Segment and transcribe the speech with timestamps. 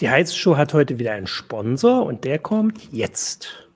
[0.00, 3.68] Die Heizshow hat heute wieder einen Sponsor und der kommt jetzt.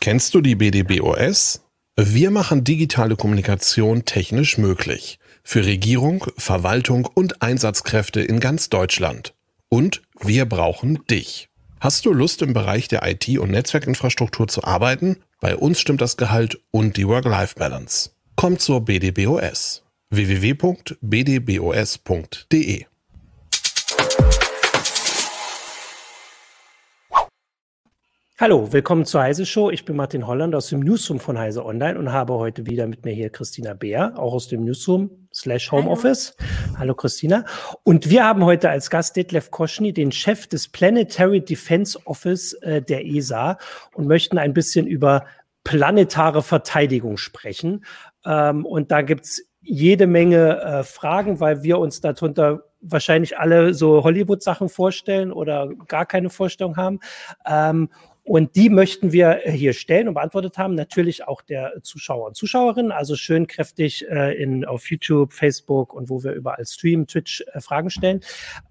[0.00, 1.62] Kennst du die BDBOS?
[1.96, 5.18] Wir machen digitale Kommunikation technisch möglich.
[5.42, 9.32] Für Regierung, Verwaltung und Einsatzkräfte in ganz Deutschland.
[9.70, 11.48] Und wir brauchen dich.
[11.80, 15.16] Hast du Lust im Bereich der IT- und Netzwerkinfrastruktur zu arbeiten?
[15.40, 18.10] Bei uns stimmt das Gehalt und die Work-Life-Balance.
[18.36, 19.82] Komm zur BDBOS.
[20.10, 20.94] www.bdbos.de
[28.36, 29.70] Hallo, willkommen zur Heise Show.
[29.70, 33.04] Ich bin Martin Holland aus dem Newsroom von Heise Online und habe heute wieder mit
[33.04, 36.34] mir hier Christina Beer, auch aus dem Newsroom slash Homeoffice.
[36.40, 36.78] Hallo.
[36.80, 37.44] Hallo Christina.
[37.84, 42.82] Und wir haben heute als Gast Detlef Koschny, den Chef des Planetary Defense Office äh,
[42.82, 43.56] der ESA
[43.92, 45.26] und möchten ein bisschen über
[45.62, 47.84] planetare Verteidigung sprechen.
[48.26, 54.02] Ähm, und da gibt's jede Menge äh, Fragen, weil wir uns darunter wahrscheinlich alle so
[54.02, 56.98] Hollywood-Sachen vorstellen oder gar keine Vorstellung haben.
[57.46, 57.90] Ähm,
[58.26, 60.74] und die möchten wir hier stellen und beantwortet haben.
[60.74, 62.90] Natürlich auch der Zuschauer und Zuschauerinnen.
[62.90, 67.60] Also schön kräftig äh, in, auf YouTube, Facebook und wo wir überall streamen, Twitch äh,
[67.60, 68.20] Fragen stellen.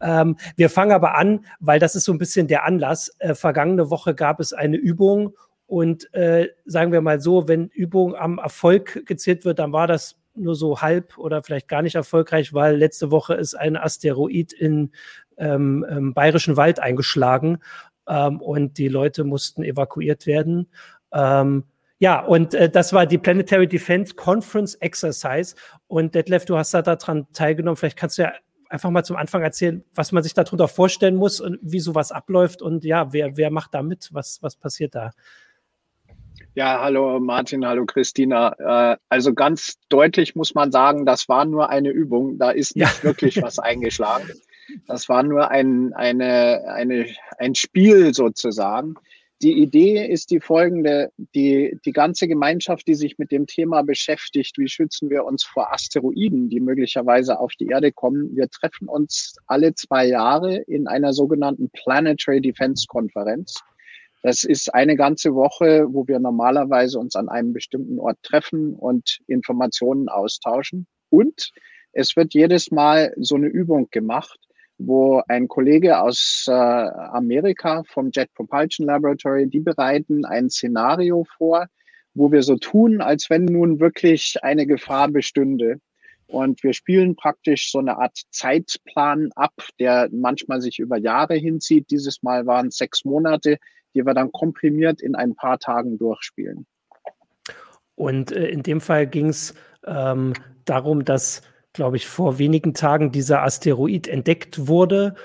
[0.01, 3.11] Ähm, wir fangen aber an, weil das ist so ein bisschen der Anlass.
[3.19, 5.35] Äh, vergangene Woche gab es eine Übung
[5.67, 10.15] und äh, sagen wir mal so, wenn Übung am Erfolg gezählt wird, dann war das
[10.35, 14.91] nur so halb oder vielleicht gar nicht erfolgreich, weil letzte Woche ist ein Asteroid in
[15.37, 17.59] ähm, bayerischen Wald eingeschlagen
[18.07, 20.67] ähm, und die Leute mussten evakuiert werden.
[21.11, 21.63] Ähm,
[21.99, 25.55] ja, und äh, das war die Planetary Defense Conference Exercise.
[25.87, 27.77] Und Detlef, du hast da daran teilgenommen.
[27.77, 28.33] Vielleicht kannst du ja
[28.69, 32.61] einfach mal zum Anfang erzählen, was man sich darunter vorstellen muss und wie sowas abläuft.
[32.61, 34.09] Und ja, wer, wer macht da mit?
[34.11, 35.11] Was, was passiert da?
[36.55, 38.93] Ja, hallo Martin, hallo Christina.
[38.93, 42.37] Äh, also ganz deutlich muss man sagen, das war nur eine Übung.
[42.37, 43.03] Da ist nicht ja.
[43.03, 44.29] wirklich was eingeschlagen.
[44.87, 47.07] Das war nur ein, eine, eine,
[47.37, 48.95] ein Spiel sozusagen.
[49.41, 54.57] Die Idee ist die folgende, die, die ganze Gemeinschaft, die sich mit dem Thema beschäftigt,
[54.57, 58.33] wie schützen wir uns vor Asteroiden, die möglicherweise auf die Erde kommen.
[58.37, 63.59] Wir treffen uns alle zwei Jahre in einer sogenannten Planetary Defense Konferenz.
[64.21, 69.19] Das ist eine ganze Woche, wo wir normalerweise uns an einem bestimmten Ort treffen und
[69.27, 70.87] Informationen austauschen.
[71.09, 71.51] Und
[71.91, 74.39] es wird jedes Mal so eine Übung gemacht,
[74.77, 81.67] wo ein Kollege aus äh, Amerika vom Jet Propulsion Laboratory, die bereiten ein Szenario vor,
[82.13, 85.79] wo wir so tun, als wenn nun wirklich eine Gefahr bestünde.
[86.27, 91.91] Und wir spielen praktisch so eine Art Zeitplan ab, der manchmal sich über Jahre hinzieht.
[91.91, 93.57] Dieses Mal waren es sechs Monate,
[93.93, 96.65] die wir dann komprimiert in ein paar Tagen durchspielen.
[97.95, 99.53] Und äh, in dem Fall ging es
[99.85, 100.33] ähm,
[100.65, 101.41] darum, dass
[101.73, 105.15] glaube ich, vor wenigen Tagen dieser Asteroid entdeckt wurde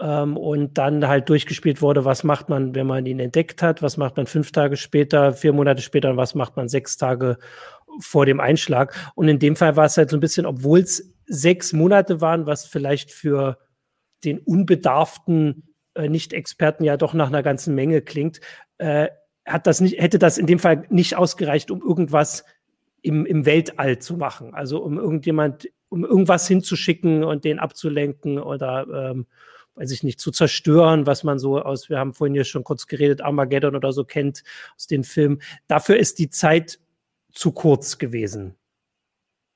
[0.00, 3.96] ähm, und dann halt durchgespielt wurde, was macht man, wenn man ihn entdeckt hat, was
[3.96, 7.38] macht man fünf Tage später, vier Monate später und was macht man sechs Tage
[8.00, 8.94] vor dem Einschlag.
[9.14, 12.46] Und in dem Fall war es halt so ein bisschen, obwohl es sechs Monate waren,
[12.46, 13.58] was vielleicht für
[14.24, 18.40] den unbedarften äh, Nicht-Experten ja doch nach einer ganzen Menge klingt,
[18.78, 19.08] äh,
[19.46, 22.44] hat das nicht, hätte das in dem Fall nicht ausgereicht, um irgendwas
[23.08, 24.54] im, im Weltall zu machen.
[24.54, 29.26] Also um irgendjemand um irgendwas hinzuschicken und den abzulenken oder ähm,
[29.74, 32.86] weiß ich nicht, zu zerstören, was man so aus, wir haben vorhin ja schon kurz
[32.86, 34.42] geredet, Armageddon oder so kennt
[34.76, 35.40] aus den Filmen.
[35.66, 36.78] Dafür ist die Zeit
[37.32, 38.56] zu kurz gewesen.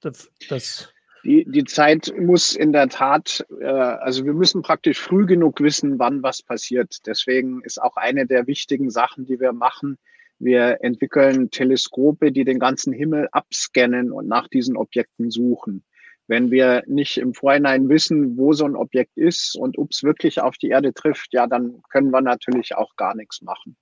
[0.00, 0.92] Das, das
[1.24, 5.98] die, die Zeit muss in der Tat, äh, also wir müssen praktisch früh genug wissen,
[5.98, 7.06] wann was passiert.
[7.06, 9.98] Deswegen ist auch eine der wichtigen Sachen, die wir machen,
[10.42, 15.84] wir entwickeln Teleskope, die den ganzen Himmel abscannen und nach diesen Objekten suchen.
[16.26, 20.40] Wenn wir nicht im Vorhinein wissen, wo so ein Objekt ist und ob es wirklich
[20.40, 23.76] auf die Erde trifft, ja, dann können wir natürlich auch gar nichts machen.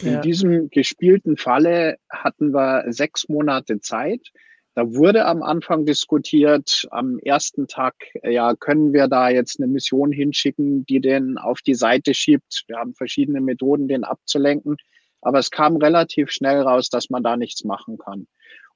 [0.00, 0.16] Ja.
[0.16, 4.20] In diesem gespielten Falle hatten wir sechs Monate Zeit.
[4.74, 10.12] Da wurde am Anfang diskutiert, am ersten Tag, ja, können wir da jetzt eine Mission
[10.12, 12.64] hinschicken, die den auf die Seite schiebt.
[12.66, 14.76] Wir haben verschiedene Methoden, den abzulenken.
[15.26, 18.28] Aber es kam relativ schnell raus, dass man da nichts machen kann.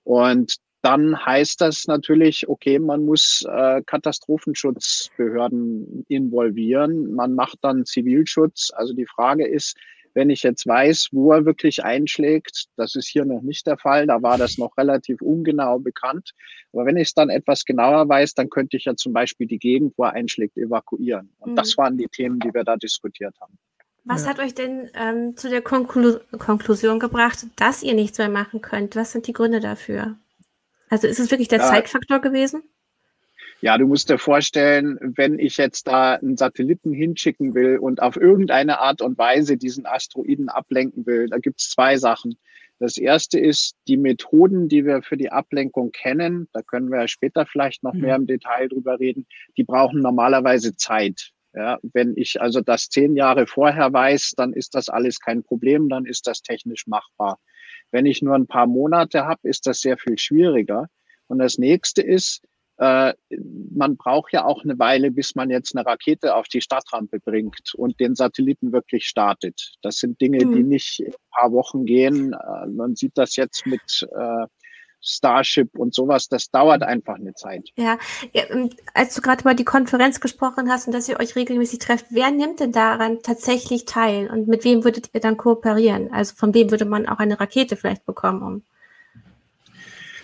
[0.02, 7.14] Und dann heißt das natürlich, okay, man muss äh, Katastrophenschutzbehörden involvieren.
[7.14, 8.72] Man macht dann Zivilschutz.
[8.74, 9.76] Also die Frage ist,
[10.14, 14.08] wenn ich jetzt weiß, wo er wirklich einschlägt, das ist hier noch nicht der Fall,
[14.08, 16.32] da war das noch relativ ungenau bekannt.
[16.72, 19.60] Aber wenn ich es dann etwas genauer weiß, dann könnte ich ja zum Beispiel die
[19.60, 21.30] Gegend, wo er einschlägt, evakuieren.
[21.38, 21.56] Und mhm.
[21.56, 23.56] das waren die Themen, die wir da diskutiert haben.
[24.04, 24.30] Was ja.
[24.30, 28.96] hat euch denn ähm, zu der Konklu Konklusion gebracht, dass ihr nichts mehr machen könnt?
[28.96, 30.16] Was sind die Gründe dafür?
[30.88, 31.68] Also ist es wirklich der ja.
[31.68, 32.62] Zeitfaktor gewesen?
[33.62, 38.16] Ja, du musst dir vorstellen, wenn ich jetzt da einen Satelliten hinschicken will und auf
[38.16, 42.38] irgendeine Art und Weise diesen Asteroiden ablenken will, da gibt es zwei Sachen.
[42.78, 46.48] Das erste ist die Methoden, die wir für die Ablenkung kennen.
[46.54, 48.00] Da können wir später vielleicht noch mhm.
[48.00, 49.26] mehr im Detail drüber reden.
[49.58, 51.32] Die brauchen normalerweise Zeit.
[51.52, 55.88] Ja, wenn ich also das zehn Jahre vorher weiß, dann ist das alles kein Problem,
[55.88, 57.38] dann ist das technisch machbar.
[57.90, 60.86] Wenn ich nur ein paar Monate habe, ist das sehr viel schwieriger.
[61.26, 62.42] Und das nächste ist,
[62.80, 63.12] äh,
[63.72, 67.74] man braucht ja auch eine Weile, bis man jetzt eine Rakete auf die Startrampe bringt
[67.74, 69.74] und den Satelliten wirklich startet.
[69.82, 70.52] Das sind Dinge, mhm.
[70.54, 72.32] die nicht in ein paar Wochen gehen.
[72.32, 74.46] Äh, man sieht das jetzt mit äh,
[75.02, 77.70] Starship und sowas, das dauert einfach eine Zeit.
[77.76, 77.98] Ja,
[78.32, 78.44] ja
[78.94, 82.30] als du gerade über die Konferenz gesprochen hast und dass ihr euch regelmäßig trefft, wer
[82.30, 86.12] nimmt denn daran tatsächlich teil und mit wem würdet ihr dann kooperieren?
[86.12, 88.62] Also von wem würde man auch eine Rakete vielleicht bekommen, um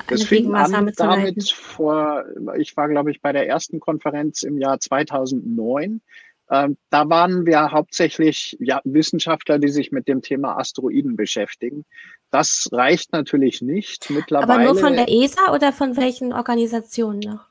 [0.09, 2.25] das fing an damit vor,
[2.57, 6.01] ich war, glaube ich, bei der ersten Konferenz im Jahr 2009.
[6.49, 11.85] Ähm, da waren wir hauptsächlich ja, Wissenschaftler, die sich mit dem Thema Asteroiden beschäftigen.
[12.31, 14.11] Das reicht natürlich nicht.
[14.11, 17.47] Mittlerweile, Aber nur von der ESA oder von welchen Organisationen noch?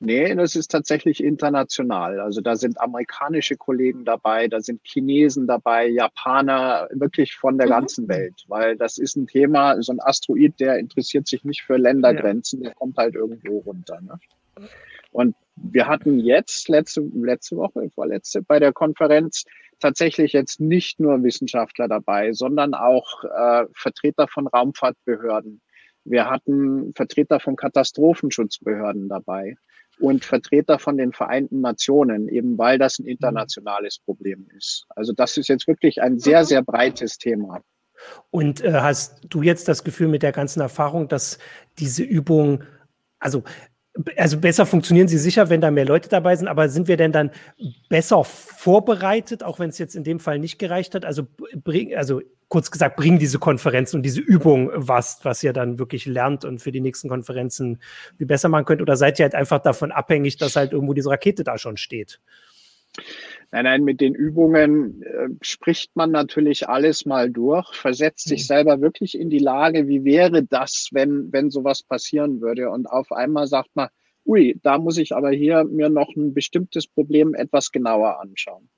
[0.00, 2.20] Nee, das ist tatsächlich international.
[2.20, 7.70] Also da sind amerikanische Kollegen dabei, da sind Chinesen dabei, Japaner, wirklich von der mhm.
[7.70, 8.44] ganzen Welt.
[8.48, 12.68] Weil das ist ein Thema, so ein Asteroid, der interessiert sich nicht für Ländergrenzen, ja.
[12.68, 14.00] der kommt halt irgendwo runter.
[14.02, 14.18] Ne?
[15.12, 19.44] Und wir hatten jetzt letzte, letzte Woche, vorletzte, bei der Konferenz
[19.80, 25.60] tatsächlich jetzt nicht nur Wissenschaftler dabei, sondern auch äh, Vertreter von Raumfahrtbehörden.
[26.04, 29.56] Wir hatten Vertreter von Katastrophenschutzbehörden dabei
[29.98, 34.86] und Vertreter von den Vereinten Nationen, eben weil das ein internationales Problem ist.
[34.90, 36.46] Also das ist jetzt wirklich ein sehr, mhm.
[36.46, 37.60] sehr breites Thema.
[38.30, 41.38] Und äh, hast du jetzt das Gefühl mit der ganzen Erfahrung, dass
[41.78, 42.64] diese Übung,
[43.18, 43.44] also
[44.16, 47.12] also besser funktionieren sie sicher, wenn da mehr Leute dabei sind, aber sind wir denn
[47.12, 47.30] dann
[47.88, 51.04] besser vorbereitet, auch wenn es jetzt in dem Fall nicht gereicht hat?
[51.04, 51.26] Also,
[51.62, 56.06] bring, also kurz gesagt, bringen diese Konferenzen und diese Übung was, was ihr dann wirklich
[56.06, 57.80] lernt und für die nächsten Konferenzen
[58.18, 58.82] wie besser machen könnt?
[58.82, 62.20] Oder seid ihr halt einfach davon abhängig, dass halt irgendwo diese Rakete da schon steht?
[63.54, 68.46] Nein, nein, mit den Übungen äh, spricht man natürlich alles mal durch, versetzt sich mhm.
[68.46, 72.68] selber wirklich in die Lage, wie wäre das, wenn, wenn sowas passieren würde.
[72.70, 73.90] Und auf einmal sagt man,
[74.26, 78.68] ui, da muss ich aber hier mir noch ein bestimmtes Problem etwas genauer anschauen.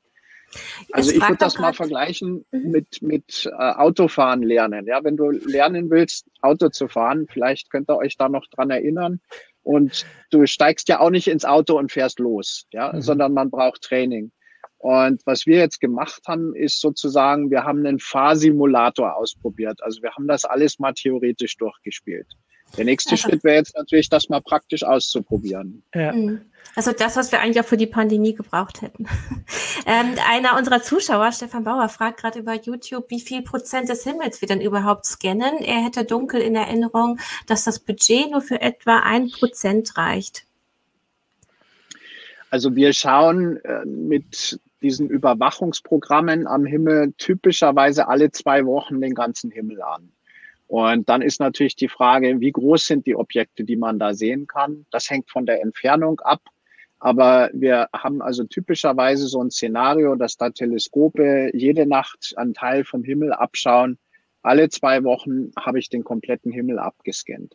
[0.93, 2.71] Also ich würde das mal vergleichen mhm.
[2.71, 4.87] mit, mit äh, Autofahren lernen.
[4.87, 8.69] Ja, wenn du lernen willst, Auto zu fahren, vielleicht könnt ihr euch da noch dran
[8.69, 9.21] erinnern.
[9.63, 13.01] Und du steigst ja auch nicht ins Auto und fährst los, ja, mhm.
[13.01, 14.33] sondern man braucht Training.
[14.87, 19.83] Und was wir jetzt gemacht haben, ist sozusagen, wir haben einen Fahrsimulator ausprobiert.
[19.83, 22.29] Also wir haben das alles mal theoretisch durchgespielt.
[22.77, 25.83] Der nächste also, Schritt wäre jetzt natürlich, das mal praktisch auszuprobieren.
[25.93, 26.13] Ja.
[26.13, 26.41] Mhm.
[26.77, 29.09] Also das, was wir eigentlich auch für die Pandemie gebraucht hätten.
[29.87, 34.41] ähm, einer unserer Zuschauer, Stefan Bauer, fragt gerade über YouTube, wie viel Prozent des Himmels
[34.41, 35.65] wir denn überhaupt scannen.
[35.65, 37.19] Er hätte dunkel in Erinnerung,
[37.49, 40.45] dass das Budget nur für etwa ein Prozent reicht.
[42.51, 49.51] Also wir schauen äh, mit diesen Überwachungsprogrammen am Himmel typischerweise alle zwei Wochen den ganzen
[49.51, 50.13] Himmel an.
[50.69, 54.47] Und dann ist natürlich die Frage, wie groß sind die Objekte, die man da sehen
[54.47, 54.85] kann.
[54.91, 56.43] Das hängt von der Entfernung ab.
[56.99, 62.85] Aber wir haben also typischerweise so ein Szenario, dass da Teleskope jede Nacht einen Teil
[62.85, 63.99] vom Himmel abschauen.
[64.43, 67.55] Alle zwei Wochen habe ich den kompletten Himmel abgescannt.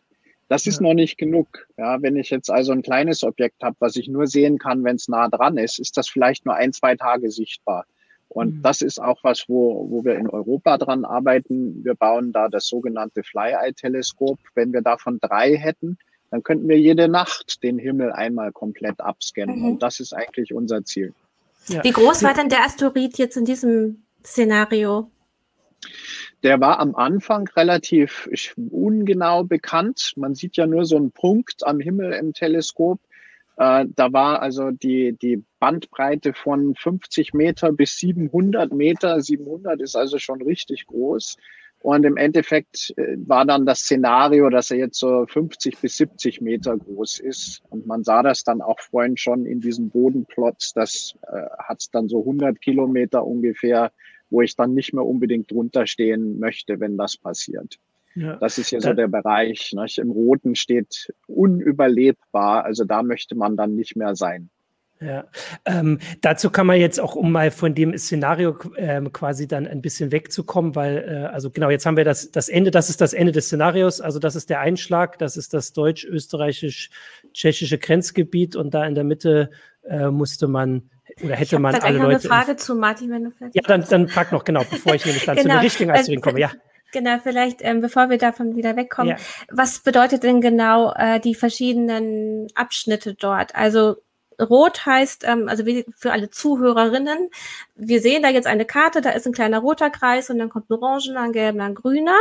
[0.52, 0.88] Das ist ja.
[0.88, 1.66] noch nicht genug.
[1.78, 4.96] Ja, wenn ich jetzt also ein kleines Objekt habe, was ich nur sehen kann, wenn
[4.96, 7.86] es nah dran ist, ist das vielleicht nur ein, zwei Tage sichtbar.
[8.28, 8.62] Und mhm.
[8.62, 11.82] das ist auch was, wo, wo wir in Europa dran arbeiten.
[11.82, 14.38] Wir bauen da das sogenannte Fly-Eye-Teleskop.
[14.54, 15.96] Wenn wir davon drei hätten,
[16.30, 19.60] dann könnten wir jede Nacht den Himmel einmal komplett abscannen.
[19.60, 19.64] Mhm.
[19.64, 21.14] Und das ist eigentlich unser Ziel.
[21.68, 21.82] Ja.
[21.82, 25.10] Wie groß war denn der Asteroid jetzt in diesem Szenario?
[26.42, 30.12] Der war am Anfang relativ ungenau bekannt.
[30.16, 33.00] Man sieht ja nur so einen Punkt am Himmel im Teleskop.
[33.56, 39.20] Äh, da war also die, die Bandbreite von 50 Meter bis 700 Meter.
[39.20, 41.36] 700 ist also schon richtig groß.
[41.82, 46.40] Und im Endeffekt äh, war dann das Szenario, dass er jetzt so 50 bis 70
[46.40, 47.62] Meter groß ist.
[47.70, 50.72] Und man sah das dann auch vorhin schon in diesem Bodenplots.
[50.74, 53.90] Das äh, hat dann so 100 Kilometer ungefähr
[54.32, 57.78] wo ich dann nicht mehr unbedingt drunter stehen möchte, wenn das passiert.
[58.14, 58.36] Ja.
[58.36, 59.72] Das ist ja so der Bereich.
[59.72, 59.98] Nicht?
[59.98, 64.50] Im Roten steht unüberlebbar, also da möchte man dann nicht mehr sein.
[65.00, 65.24] Ja,
[65.64, 69.82] ähm, dazu kann man jetzt auch, um mal von dem Szenario ähm, quasi dann ein
[69.82, 73.12] bisschen wegzukommen, weil, äh, also genau, jetzt haben wir das, das Ende, das ist das
[73.12, 76.90] Ende des Szenarios, also das ist der Einschlag, das ist das deutsch-österreichisch
[77.32, 79.50] tschechische Grenzgebiet und da in der Mitte
[79.82, 80.88] äh, musste man
[81.22, 81.92] oder hätte man alle Leute.
[81.92, 83.54] Ich habe eine Frage zu Martin, wenn du vielleicht.
[83.54, 85.48] Ja, dann, dann frag noch genau, bevor ich nämlich dann genau.
[85.48, 86.40] zu den richtigen Ausdrücken komme.
[86.40, 86.50] Ja.
[86.92, 89.16] Genau, vielleicht, ähm, bevor wir davon wieder wegkommen, ja.
[89.50, 93.54] was bedeutet denn genau äh, die verschiedenen Abschnitte dort?
[93.54, 93.96] Also
[94.38, 95.64] Rot heißt, ähm, also
[95.96, 97.30] für alle Zuhörerinnen,
[97.74, 100.68] wir sehen da jetzt eine Karte, da ist ein kleiner roter Kreis und dann kommt
[100.68, 102.18] ein orangener, ein gelber, ein grüner.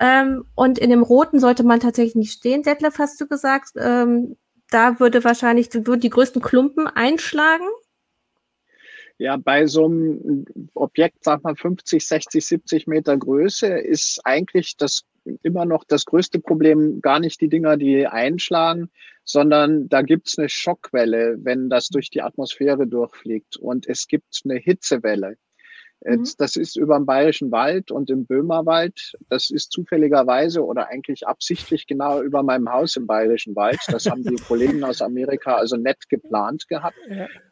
[0.00, 3.70] Ähm, und in dem roten sollte man tatsächlich nicht stehen, Detlef, hast du gesagt.
[3.76, 4.36] Ähm,
[4.70, 7.66] da würde wahrscheinlich würde die größten Klumpen einschlagen.
[9.18, 15.02] Ja, bei so einem Objekt, sag mal 50, 60, 70 Meter Größe ist eigentlich das
[15.42, 18.90] immer noch das größte Problem gar nicht die Dinger, die einschlagen,
[19.24, 23.56] sondern da gibt's eine Schockwelle, wenn das durch die Atmosphäre durchfliegt.
[23.56, 25.36] Und es gibt eine Hitzewelle.
[26.04, 26.28] Mhm.
[26.38, 29.16] Das ist über dem Bayerischen Wald und im Böhmerwald.
[29.28, 33.80] Das ist zufälligerweise oder eigentlich absichtlich genau über meinem Haus im Bayerischen Wald.
[33.88, 36.96] Das haben die Kollegen aus Amerika also nett geplant gehabt.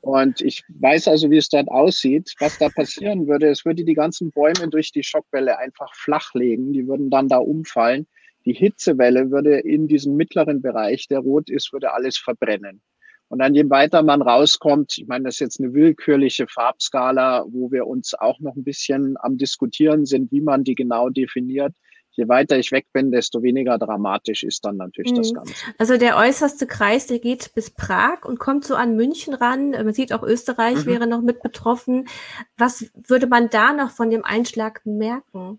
[0.00, 2.34] Und ich weiß also, wie es dort aussieht.
[2.38, 6.72] Was da passieren würde, es würde die ganzen Bäume durch die Schockwelle einfach flachlegen.
[6.72, 8.06] Die würden dann da umfallen.
[8.44, 12.80] Die Hitzewelle würde in diesem mittleren Bereich, der rot ist, würde alles verbrennen.
[13.28, 17.72] Und dann je weiter man rauskommt, ich meine, das ist jetzt eine willkürliche Farbskala, wo
[17.72, 21.72] wir uns auch noch ein bisschen am Diskutieren sind, wie man die genau definiert.
[22.12, 25.16] Je weiter ich weg bin, desto weniger dramatisch ist dann natürlich mhm.
[25.16, 25.54] das Ganze.
[25.76, 29.72] Also der äußerste Kreis, der geht bis Prag und kommt so an München ran.
[29.72, 30.86] Man sieht auch Österreich mhm.
[30.86, 32.08] wäre noch mit betroffen.
[32.56, 35.58] Was würde man da noch von dem Einschlag merken?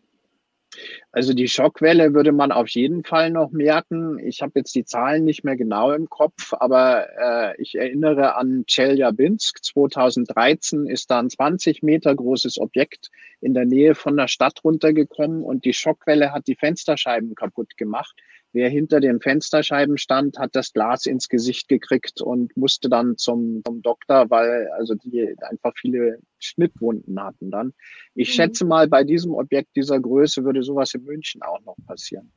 [1.11, 4.19] Also die Schockwelle würde man auf jeden Fall noch merken.
[4.19, 8.65] Ich habe jetzt die Zahlen nicht mehr genau im Kopf, aber äh, ich erinnere an
[8.67, 9.63] Chelyabinsk.
[9.63, 13.09] 2013 ist da ein 20 Meter großes Objekt
[13.41, 18.15] in der Nähe von der Stadt runtergekommen und die Schockwelle hat die Fensterscheiben kaputt gemacht.
[18.57, 23.61] Wer hinter den Fensterscheiben stand, hat das Glas ins Gesicht gekriegt und musste dann zum,
[23.63, 27.75] zum Doktor, weil also die einfach viele Schnittwunden hatten dann.
[28.15, 28.33] Ich mhm.
[28.33, 32.31] schätze mal, bei diesem Objekt dieser Größe würde sowas in München auch noch passieren.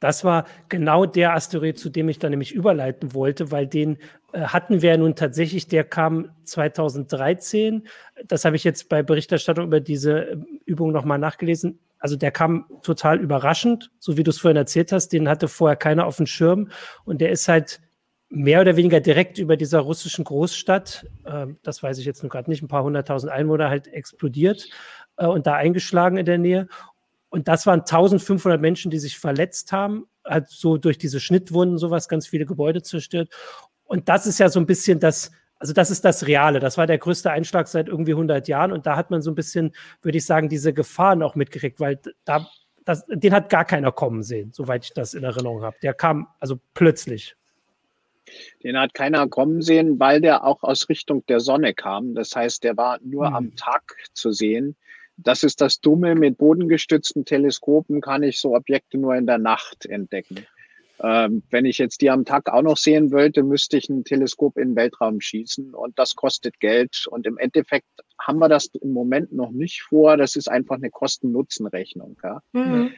[0.00, 3.98] Das war genau der Asteroid, zu dem ich dann nämlich überleiten wollte, weil den
[4.32, 7.86] äh, hatten wir ja nun tatsächlich, der kam 2013.
[8.26, 12.66] Das habe ich jetzt bei Berichterstattung über diese äh, Übung nochmal nachgelesen also der kam
[12.82, 15.10] total überraschend, so wie du es vorhin erzählt hast.
[15.12, 16.68] Den hatte vorher keiner auf dem Schirm
[17.04, 17.80] und der ist halt
[18.28, 22.50] mehr oder weniger direkt über dieser russischen Großstadt, äh, das weiß ich jetzt nur gerade
[22.50, 24.68] nicht, ein paar hunderttausend Einwohner halt explodiert
[25.16, 26.66] äh, und da eingeschlagen in der Nähe.
[27.28, 32.08] Und das waren 1500 Menschen, die sich verletzt haben, halt so durch diese Schnittwunden, sowas,
[32.08, 33.28] ganz viele Gebäude zerstört.
[33.84, 35.30] Und das ist ja so ein bisschen das,
[35.62, 36.58] also das ist das Reale.
[36.58, 39.36] Das war der größte Einschlag seit irgendwie 100 Jahren und da hat man so ein
[39.36, 42.48] bisschen, würde ich sagen, diese Gefahren auch mitgekriegt, weil da,
[42.84, 45.76] das, den hat gar keiner kommen sehen, soweit ich das in Erinnerung habe.
[45.80, 47.36] Der kam also plötzlich.
[48.64, 52.16] Den hat keiner kommen sehen, weil der auch aus Richtung der Sonne kam.
[52.16, 53.34] Das heißt, der war nur hm.
[53.34, 54.74] am Tag zu sehen.
[55.16, 56.16] Das ist das Dumme.
[56.16, 60.44] Mit bodengestützten Teleskopen kann ich so Objekte nur in der Nacht entdecken.
[61.02, 64.56] Ähm, wenn ich jetzt die am Tag auch noch sehen wollte, müsste ich ein Teleskop
[64.56, 67.06] in den Weltraum schießen und das kostet Geld.
[67.10, 67.88] Und im Endeffekt
[68.20, 70.16] haben wir das im Moment noch nicht vor.
[70.16, 72.16] Das ist einfach eine Kosten-Nutzen-Rechnung.
[72.22, 72.40] Ja?
[72.52, 72.92] Mhm.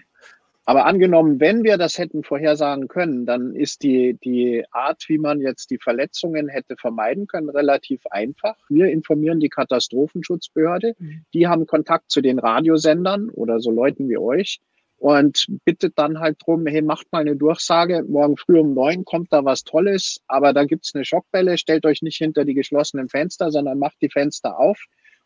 [0.67, 5.41] Aber angenommen, wenn wir das hätten vorhersagen können, dann ist die, die Art, wie man
[5.41, 8.57] jetzt die Verletzungen hätte vermeiden können, relativ einfach.
[8.69, 10.95] Wir informieren die Katastrophenschutzbehörde.
[10.99, 11.25] Mhm.
[11.33, 14.61] Die haben Kontakt zu den Radiosendern oder so Leuten wie euch
[15.05, 19.31] und bittet dann halt drum, hey, macht mal eine Durchsage, morgen früh um neun kommt
[19.35, 23.51] da was Tolles, aber da gibt's eine Schockwelle, stellt euch nicht hinter die geschlossenen Fenster,
[23.51, 24.83] sondern macht die Fenster auf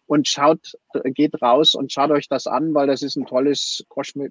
[0.06, 0.72] und schaut,
[1.04, 3.84] geht raus und schaut euch das an, weil das ist ein tolles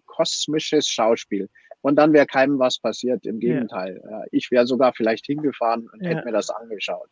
[0.06, 1.48] kosmisches Schauspiel.
[1.80, 4.01] Und dann wäre keinem was passiert, im Gegenteil.
[4.04, 4.24] Ja.
[4.32, 6.10] Ich wäre sogar vielleicht hingefahren und ja.
[6.10, 7.08] hätte mir das angeschaut.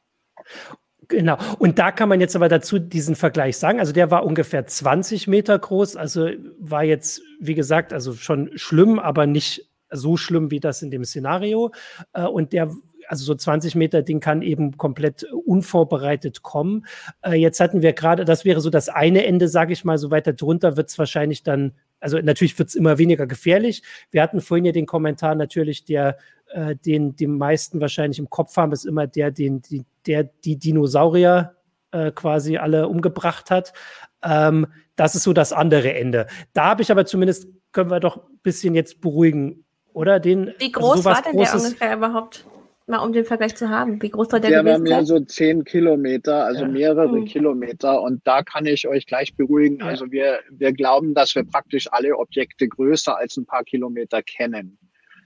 [1.08, 1.38] Genau.
[1.60, 3.80] Und da kann man jetzt aber dazu diesen Vergleich sagen.
[3.80, 5.96] Also der war ungefähr 20 Meter groß.
[5.96, 10.92] Also war jetzt, wie gesagt, also schon schlimm, aber nicht so schlimm wie das in
[10.92, 11.72] dem Szenario.
[12.14, 12.72] Äh, und der
[13.08, 16.86] also so 20 Meter Ding kann eben komplett unvorbereitet kommen.
[17.22, 20.12] Äh, jetzt hatten wir gerade, das wäre so das eine Ende, sage ich mal, so
[20.12, 21.74] weiter drunter wird es wahrscheinlich dann,
[22.06, 23.82] also natürlich wird es immer weniger gefährlich.
[24.12, 26.18] Wir hatten vorhin ja den Kommentar natürlich, der
[26.52, 30.58] äh, den die meisten wahrscheinlich im Kopf haben, ist immer der, den die, der die
[30.58, 31.56] Dinosaurier
[31.92, 33.74] äh, quasi alle umgebracht hat.
[34.22, 36.28] Ähm, das ist so das andere Ende.
[36.54, 40.20] Da habe ich aber zumindest, können wir doch ein bisschen jetzt beruhigen, oder?
[40.20, 42.46] Den, Wie also groß also war denn Großes, der ungefähr überhaupt?
[42.88, 44.00] Mal um den Vergleich zu haben.
[44.02, 44.84] Wie groß war der, der gewesen?
[44.84, 46.68] War mehr so zehn Kilometer, also ja.
[46.68, 47.26] mehrere mhm.
[47.26, 48.02] Kilometer.
[48.02, 49.80] Und da kann ich euch gleich beruhigen.
[49.80, 49.88] Ja.
[49.88, 54.78] Also wir, wir glauben, dass wir praktisch alle Objekte größer als ein paar Kilometer kennen.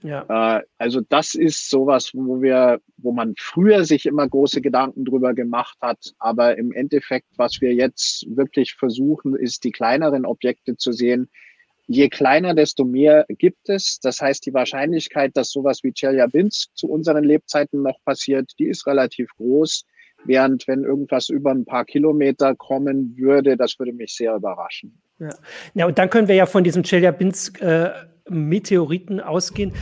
[0.02, 0.58] Ja.
[0.58, 5.34] Äh, also das ist sowas, wo wir, wo man früher sich immer große Gedanken drüber
[5.34, 10.92] gemacht hat, aber im Endeffekt, was wir jetzt wirklich versuchen, ist die kleineren Objekte zu
[10.92, 11.28] sehen.
[11.92, 13.98] Je kleiner, desto mehr gibt es.
[14.00, 18.86] Das heißt, die Wahrscheinlichkeit, dass sowas wie Chelyabinsk zu unseren Lebzeiten noch passiert, die ist
[18.86, 19.86] relativ groß.
[20.24, 25.02] Während wenn irgendwas über ein paar Kilometer kommen würde, das würde mich sehr überraschen.
[25.18, 25.30] Ja,
[25.74, 27.90] ja und dann können wir ja von diesem Chelyabinsk äh,
[28.28, 29.72] Meteoriten ausgehen.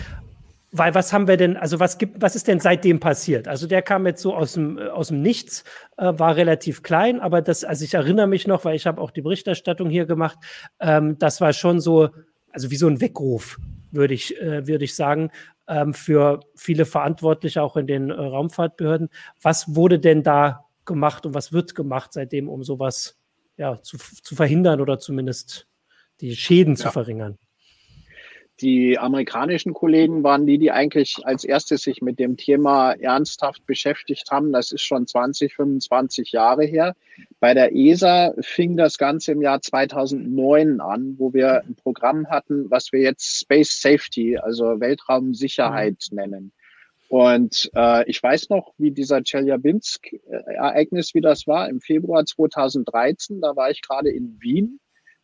[0.70, 3.48] Weil was haben wir denn, also was gibt, was ist denn seitdem passiert?
[3.48, 5.64] Also der kam jetzt so aus dem, äh, aus dem Nichts,
[5.96, 9.10] äh, war relativ klein, aber das, also ich erinnere mich noch, weil ich habe auch
[9.10, 10.38] die Berichterstattung hier gemacht,
[10.78, 12.10] ähm, das war schon so,
[12.52, 13.58] also wie so ein Weckruf,
[13.90, 15.30] würde ich, äh, würde ich sagen,
[15.68, 19.08] ähm, für viele Verantwortliche auch in den äh, Raumfahrtbehörden.
[19.40, 23.18] Was wurde denn da gemacht und was wird gemacht seitdem, um sowas
[23.56, 25.66] ja, zu, zu verhindern oder zumindest
[26.20, 26.84] die Schäden ja.
[26.84, 27.38] zu verringern?
[28.60, 34.30] Die amerikanischen Kollegen waren die, die eigentlich als erstes sich mit dem Thema ernsthaft beschäftigt
[34.30, 34.52] haben.
[34.52, 36.96] Das ist schon 20, 25 Jahre her.
[37.38, 42.70] Bei der ESA fing das Ganze im Jahr 2009 an, wo wir ein Programm hatten,
[42.70, 46.16] was wir jetzt Space Safety, also Weltraumsicherheit mhm.
[46.16, 46.52] nennen.
[47.08, 53.56] Und äh, ich weiß noch, wie dieser Chelyabinsk-Ereignis, wie das war, im Februar 2013, da
[53.56, 54.78] war ich gerade in Wien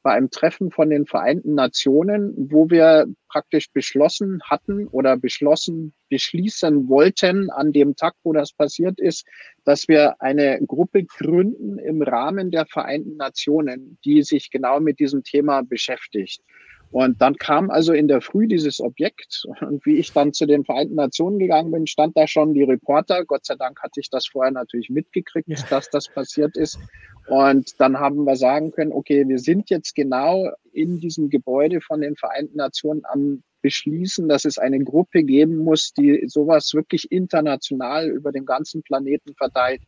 [0.04, 6.88] bei einem Treffen von den Vereinten Nationen, wo wir praktisch beschlossen hatten oder beschlossen, beschließen
[6.88, 9.26] wollten an dem Tag, wo das passiert ist,
[9.64, 15.24] dass wir eine Gruppe gründen im Rahmen der Vereinten Nationen, die sich genau mit diesem
[15.24, 16.42] Thema beschäftigt.
[16.90, 20.64] Und dann kam also in der Früh dieses Objekt und wie ich dann zu den
[20.64, 23.24] Vereinten Nationen gegangen bin, stand da schon die Reporter.
[23.24, 25.56] Gott sei Dank hatte ich das vorher natürlich mitgekriegt, ja.
[25.70, 26.78] dass das passiert ist.
[27.26, 32.00] Und dann haben wir sagen können, okay, wir sind jetzt genau in diesem Gebäude von
[32.00, 38.10] den Vereinten Nationen am beschließen, dass es eine Gruppe geben muss, die sowas wirklich international
[38.10, 39.80] über den ganzen Planeten verteilt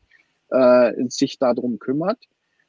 [0.48, 2.18] äh, sich darum kümmert.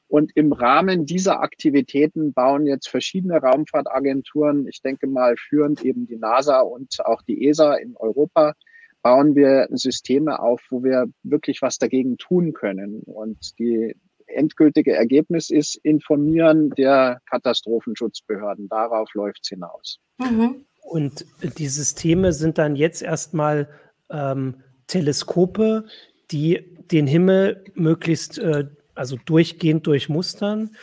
[0.08, 6.18] Und im Rahmen dieser Aktivitäten bauen jetzt verschiedene Raumfahrtagenturen, ich denke mal führend eben die
[6.18, 8.54] NASA und auch die ESA in Europa,
[9.02, 13.02] bauen wir Systeme auf, wo wir wirklich was dagegen tun können.
[13.06, 13.96] Und die
[14.28, 18.70] endgültige Ergebnis ist Informieren der Katastrophenschutzbehörden.
[18.70, 20.00] Darauf läuft es hinaus.
[20.20, 20.66] Mhm.
[20.82, 21.26] Und
[21.58, 23.70] die Systeme sind dann jetzt erstmal
[24.10, 24.56] ähm,
[24.88, 25.86] Teleskope,
[26.32, 28.66] die den Himmel möglichst äh,
[28.98, 30.76] also durchgehend durchmustern.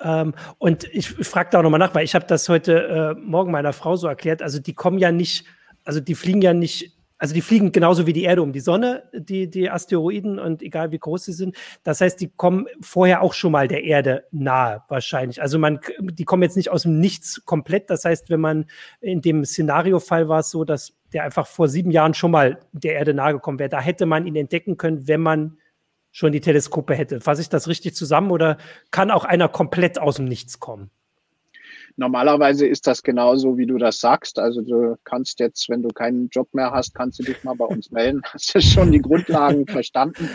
[0.00, 3.52] Ähm, und ich, frage da auch nochmal nach, weil ich habe das heute äh, Morgen
[3.52, 4.42] meiner Frau so erklärt.
[4.42, 5.46] Also die kommen ja nicht,
[5.84, 9.04] also die fliegen ja nicht also die fliegen genauso wie die Erde um die Sonne,
[9.14, 11.54] die, die Asteroiden und egal wie groß sie sind.
[11.84, 15.40] Das heißt, die kommen vorher auch schon mal der Erde nahe, wahrscheinlich.
[15.40, 17.90] Also man, die kommen jetzt nicht aus dem Nichts komplett.
[17.90, 18.66] Das heißt, wenn man
[19.00, 22.94] in dem Szenario-Fall war es so, dass der einfach vor sieben Jahren schon mal der
[22.94, 23.70] Erde nahe gekommen wäre.
[23.70, 25.58] Da hätte man ihn entdecken können, wenn man
[26.12, 27.20] schon die Teleskope hätte.
[27.20, 28.58] Fasse ich das richtig zusammen oder
[28.90, 30.90] kann auch einer komplett aus dem Nichts kommen?
[31.96, 34.38] Normalerweise ist das genauso, wie du das sagst.
[34.38, 37.66] Also du kannst jetzt, wenn du keinen Job mehr hast, kannst du dich mal bei
[37.66, 38.22] uns melden.
[38.32, 40.28] Hast du schon die Grundlagen verstanden?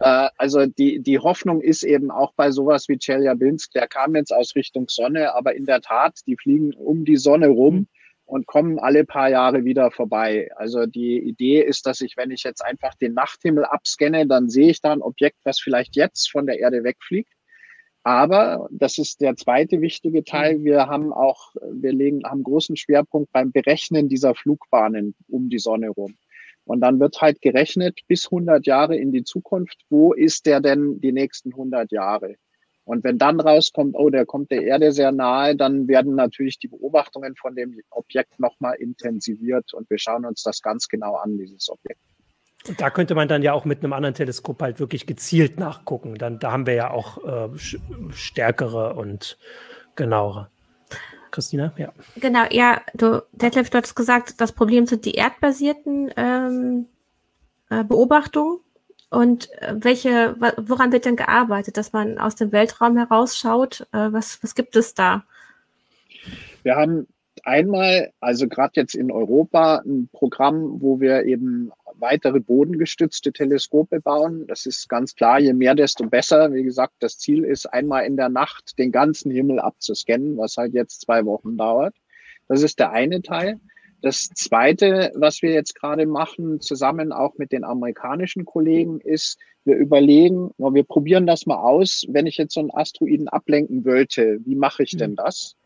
[0.00, 4.32] Äh, also die, die Hoffnung ist eben auch bei sowas wie Chelyabinsk, der kam jetzt
[4.32, 7.86] aus Richtung Sonne, aber in der Tat, die fliegen um die Sonne rum
[8.24, 10.50] und kommen alle paar Jahre wieder vorbei.
[10.56, 14.70] Also die Idee ist, dass ich, wenn ich jetzt einfach den Nachthimmel abscanne, dann sehe
[14.70, 17.32] ich da ein Objekt, was vielleicht jetzt von der Erde wegfliegt
[18.04, 20.58] aber das ist der zweite wichtige Teil.
[20.58, 20.64] Mhm.
[20.64, 25.88] Wir haben auch, wir legen, haben großen Schwerpunkt beim Berechnen dieser Flugbahnen um die Sonne
[25.88, 26.14] rum.
[26.66, 29.78] Und dann wird halt gerechnet bis 100 Jahre in die Zukunft.
[29.88, 32.36] Wo ist der denn die nächsten 100 Jahre?
[32.84, 36.68] Und wenn dann rauskommt, oh, der kommt der Erde sehr nahe, dann werden natürlich die
[36.68, 41.70] Beobachtungen von dem Objekt nochmal intensiviert und wir schauen uns das ganz genau an, dieses
[41.70, 42.00] Objekt.
[42.68, 46.14] Und da könnte man dann ja auch mit einem anderen Teleskop halt wirklich gezielt nachgucken.
[46.14, 47.58] Dann, da haben wir ja auch äh,
[48.10, 49.38] stärkere und
[49.96, 50.50] genauere.
[51.30, 51.92] Christina, ja.
[52.16, 56.86] Genau, ja, du, Detlef, du hast gesagt, das Problem sind die erdbasierten ähm,
[57.70, 58.60] äh, Beobachtungen.
[59.10, 63.86] Und äh, welche, woran wird denn gearbeitet, dass man aus dem Weltraum herausschaut?
[63.92, 65.24] Äh, was, was gibt es da?
[66.62, 67.06] Wir haben
[67.44, 74.46] einmal, also gerade jetzt in Europa, ein Programm, wo wir eben weitere bodengestützte Teleskope bauen.
[74.46, 76.52] Das ist ganz klar, je mehr, desto besser.
[76.52, 80.74] Wie gesagt, das Ziel ist, einmal in der Nacht den ganzen Himmel abzuscannen, was halt
[80.74, 81.94] jetzt zwei Wochen dauert.
[82.48, 83.60] Das ist der eine Teil.
[84.04, 89.76] Das zweite, was wir jetzt gerade machen, zusammen auch mit den amerikanischen Kollegen, ist, wir
[89.76, 94.56] überlegen, wir probieren das mal aus, wenn ich jetzt so einen Asteroiden ablenken wollte, wie
[94.56, 95.16] mache ich denn mhm.
[95.16, 95.56] das?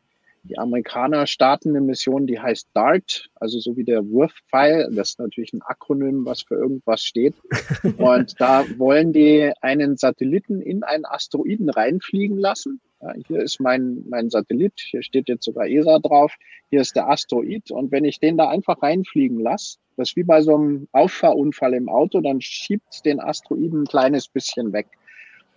[0.44, 4.88] Die Amerikaner starten eine Mission, die heißt DART, also so wie der Wurfpfeil.
[4.92, 7.34] Das ist natürlich ein Akronym, was für irgendwas steht.
[7.98, 12.80] Und da wollen die einen Satelliten in einen Asteroiden reinfliegen lassen.
[13.00, 16.34] Ja, hier ist mein, mein Satellit, hier steht jetzt sogar ESA drauf,
[16.70, 17.70] hier ist der Asteroid.
[17.70, 21.74] Und wenn ich den da einfach reinfliegen lasse, das ist wie bei so einem Auffahrunfall
[21.74, 24.86] im Auto, dann schiebt den Asteroiden ein kleines bisschen weg.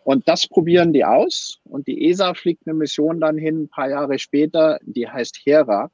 [0.03, 1.59] Und das probieren die aus.
[1.63, 5.91] Und die ESA fliegt eine Mission dann hin, ein paar Jahre später, die heißt Hera.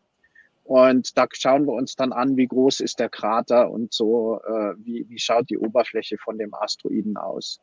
[0.64, 4.74] Und da schauen wir uns dann an, wie groß ist der Krater und so, äh,
[4.80, 7.60] wie, wie schaut die Oberfläche von dem Asteroiden aus.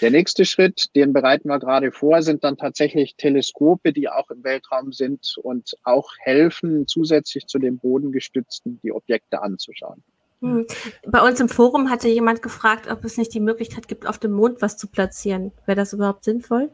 [0.00, 4.44] Der nächste Schritt, den bereiten wir gerade vor, sind dann tatsächlich Teleskope, die auch im
[4.44, 10.02] Weltraum sind und auch helfen, zusätzlich zu den bodengestützten die Objekte anzuschauen.
[10.40, 10.66] Hm.
[11.06, 14.32] Bei uns im Forum hatte jemand gefragt, ob es nicht die Möglichkeit gibt, auf dem
[14.32, 15.52] Mond was zu platzieren.
[15.66, 16.70] Wäre das überhaupt sinnvoll?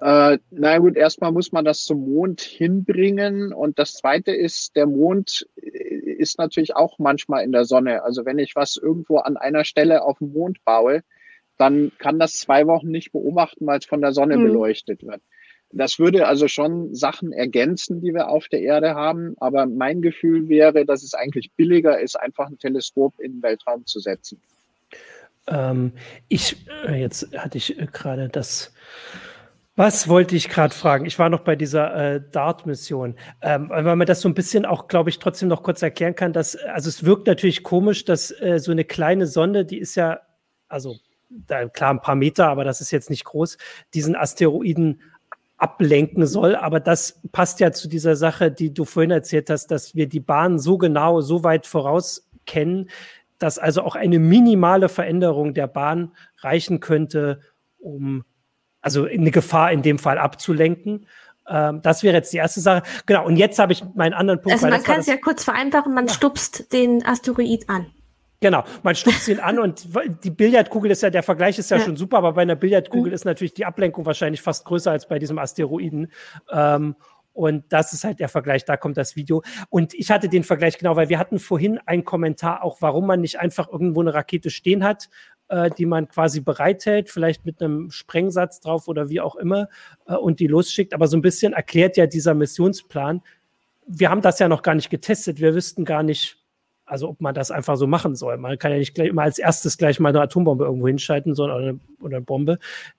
[0.00, 3.54] Äh, na gut, erstmal muss man das zum Mond hinbringen.
[3.54, 8.02] Und das Zweite ist, der Mond äh, ist natürlich auch manchmal in der Sonne.
[8.02, 11.02] Also wenn ich was irgendwo an einer Stelle auf dem Mond baue,
[11.56, 14.44] dann kann das zwei Wochen nicht beobachten, weil es von der Sonne mhm.
[14.44, 15.22] beleuchtet wird.
[15.76, 19.34] Das würde also schon Sachen ergänzen, die wir auf der Erde haben.
[19.38, 23.84] Aber mein Gefühl wäre, dass es eigentlich billiger ist, einfach ein Teleskop in den Weltraum
[23.84, 24.40] zu setzen.
[25.48, 25.92] Ähm,
[26.28, 28.72] ich, äh, jetzt hatte ich äh, gerade das.
[29.76, 31.04] Was wollte ich gerade fragen?
[31.04, 34.86] Ich war noch bei dieser äh, DART-Mission, ähm, weil man das so ein bisschen auch,
[34.86, 38.60] glaube ich, trotzdem noch kurz erklären kann, dass, also es wirkt natürlich komisch, dass äh,
[38.60, 40.20] so eine kleine Sonde, die ist ja,
[40.68, 40.96] also
[41.28, 43.58] da, klar ein paar Meter, aber das ist jetzt nicht groß,
[43.92, 45.00] diesen Asteroiden
[45.56, 46.56] ablenken soll.
[46.56, 50.20] Aber das passt ja zu dieser Sache, die du vorhin erzählt hast, dass wir die
[50.20, 52.90] Bahn so genau, so weit voraus kennen,
[53.38, 57.40] dass also auch eine minimale Veränderung der Bahn reichen könnte,
[57.78, 58.24] um
[58.80, 61.06] also eine Gefahr in dem Fall abzulenken.
[61.48, 62.82] Ähm, das wäre jetzt die erste Sache.
[63.06, 64.52] Genau, und jetzt habe ich meinen anderen Punkt.
[64.52, 66.12] Also man kann es ja kurz vereinfachen, man ja.
[66.12, 67.86] stupst den Asteroid an.
[68.44, 69.88] Genau, man stupst ihn an und
[70.22, 71.82] die Billardkugel ist ja, der Vergleich ist ja, ja.
[71.82, 73.14] schon super, aber bei einer Billardkugel mhm.
[73.14, 76.12] ist natürlich die Ablenkung wahrscheinlich fast größer als bei diesem Asteroiden.
[76.52, 76.94] Ähm,
[77.32, 79.42] und das ist halt der Vergleich, da kommt das Video.
[79.70, 83.22] Und ich hatte den Vergleich genau, weil wir hatten vorhin einen Kommentar auch, warum man
[83.22, 85.08] nicht einfach irgendwo eine Rakete stehen hat,
[85.48, 89.70] äh, die man quasi bereithält, vielleicht mit einem Sprengsatz drauf oder wie auch immer,
[90.06, 90.92] äh, und die losschickt.
[90.92, 93.22] Aber so ein bisschen erklärt ja dieser Missionsplan.
[93.86, 95.40] Wir haben das ja noch gar nicht getestet.
[95.40, 96.43] Wir wüssten gar nicht,
[96.86, 98.36] also ob man das einfach so machen soll.
[98.36, 101.56] Man kann ja nicht gleich immer als erstes gleich mal eine Atombombe irgendwo hinschalten, sondern
[101.56, 102.58] oder eine, oder eine Bombe.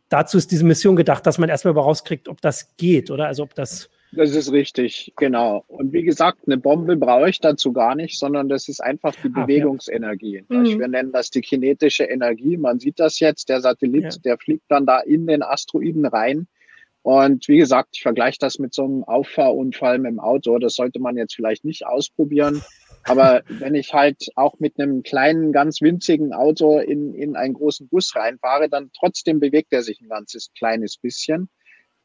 [0.09, 3.27] Dazu ist diese Mission gedacht, dass man erstmal rauskriegt, ob das geht, oder?
[3.27, 3.89] Also ob das.
[4.11, 5.65] Das ist richtig, genau.
[5.67, 9.31] Und wie gesagt, eine Bombe brauche ich dazu gar nicht, sondern das ist einfach die
[9.33, 10.45] ah, Bewegungsenergie.
[10.49, 10.57] Ja.
[10.57, 10.79] Mhm.
[10.79, 12.55] Wir nennen das die kinetische Energie.
[12.55, 14.19] Man sieht das jetzt, der Satellit, ja.
[14.23, 16.47] der fliegt dann da in den Asteroiden rein.
[17.01, 20.57] Und wie gesagt, ich vergleiche das mit so einem Auffahrunfall mit dem Auto.
[20.57, 22.63] Das sollte man jetzt vielleicht nicht ausprobieren.
[23.07, 27.87] Aber wenn ich halt auch mit einem kleinen, ganz winzigen Auto in, in einen großen
[27.87, 31.49] Bus reinfahre, dann trotzdem bewegt er sich ein ganzes kleines bisschen.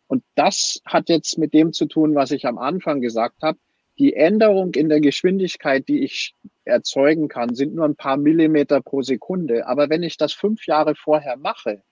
[0.09, 3.59] Und das hat jetzt mit dem zu tun, was ich am Anfang gesagt habe.
[3.99, 6.35] Die Änderung in der Geschwindigkeit, die ich
[6.65, 9.67] erzeugen kann, sind nur ein paar Millimeter pro Sekunde.
[9.67, 11.83] Aber wenn ich das fünf Jahre vorher mache,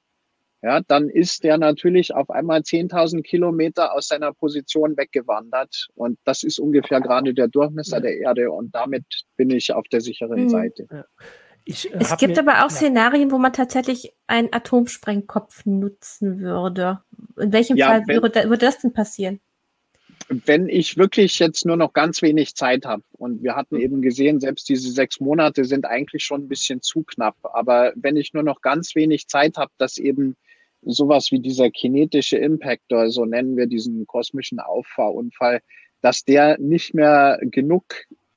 [0.60, 5.86] ja, dann ist der natürlich auf einmal 10.000 Kilometer aus seiner Position weggewandert.
[5.94, 8.50] Und das ist ungefähr gerade der Durchmesser der Erde.
[8.50, 9.04] Und damit
[9.36, 10.48] bin ich auf der sicheren mhm.
[10.48, 10.88] Seite.
[10.90, 11.04] Ja.
[11.64, 12.76] Ich, äh, es gibt mir, aber auch ja.
[12.76, 17.02] Szenarien, wo man tatsächlich einen Atomsprengkopf nutzen würde.
[17.38, 19.38] In welchem ja, Fall wenn, würde, würde das denn passieren?
[20.28, 24.40] Wenn ich wirklich jetzt nur noch ganz wenig Zeit habe und wir hatten eben gesehen,
[24.40, 27.36] selbst diese sechs Monate sind eigentlich schon ein bisschen zu knapp.
[27.42, 30.36] Aber wenn ich nur noch ganz wenig Zeit habe, dass eben
[30.82, 35.60] sowas wie dieser kinetische Impactor, so nennen wir diesen kosmischen Auffahrunfall,
[36.00, 37.84] dass der nicht mehr genug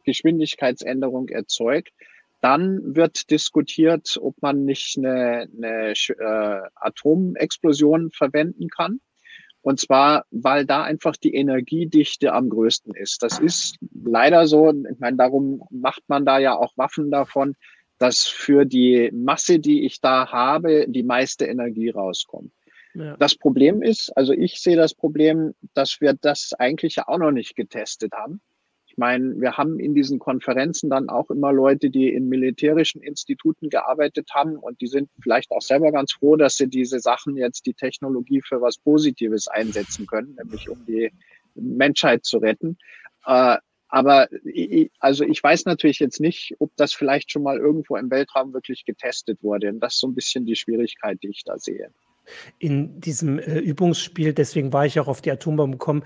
[0.04, 1.94] Geschwindigkeitsänderung erzeugt,
[2.42, 9.00] dann wird diskutiert, ob man nicht eine, eine äh, Atomexplosion verwenden kann.
[9.62, 13.22] Und zwar, weil da einfach die Energiedichte am größten ist.
[13.22, 14.72] Das ist leider so.
[14.72, 17.56] Ich meine, darum macht man da ja auch Waffen davon,
[18.02, 22.52] dass für die Masse, die ich da habe, die meiste Energie rauskommt.
[22.96, 23.16] Ja.
[23.18, 27.30] Das Problem ist, also ich sehe das Problem, dass wir das eigentlich ja auch noch
[27.30, 28.42] nicht getestet haben.
[28.88, 33.70] Ich meine, wir haben in diesen Konferenzen dann auch immer Leute, die in militärischen Instituten
[33.70, 37.68] gearbeitet haben und die sind vielleicht auch selber ganz froh, dass sie diese Sachen jetzt,
[37.68, 41.12] die Technologie für was Positives einsetzen können, nämlich um die
[41.54, 42.80] Menschheit zu retten.
[43.92, 44.30] Aber
[45.00, 48.86] also ich weiß natürlich jetzt nicht, ob das vielleicht schon mal irgendwo im Weltraum wirklich
[48.86, 49.70] getestet wurde.
[49.70, 51.92] Und das ist so ein bisschen die Schwierigkeit, die ich da sehe.
[52.58, 56.04] In diesem äh, Übungsspiel, deswegen war ich auch auf die Atombombe gekommen,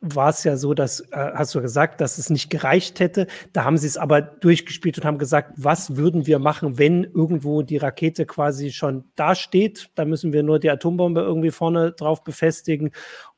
[0.00, 3.26] war es ja so, dass, äh, hast du gesagt, dass es nicht gereicht hätte.
[3.52, 7.62] Da haben sie es aber durchgespielt und haben gesagt, was würden wir machen, wenn irgendwo
[7.62, 9.90] die Rakete quasi schon da steht?
[9.94, 12.92] Da müssen wir nur die Atombombe irgendwie vorne drauf befestigen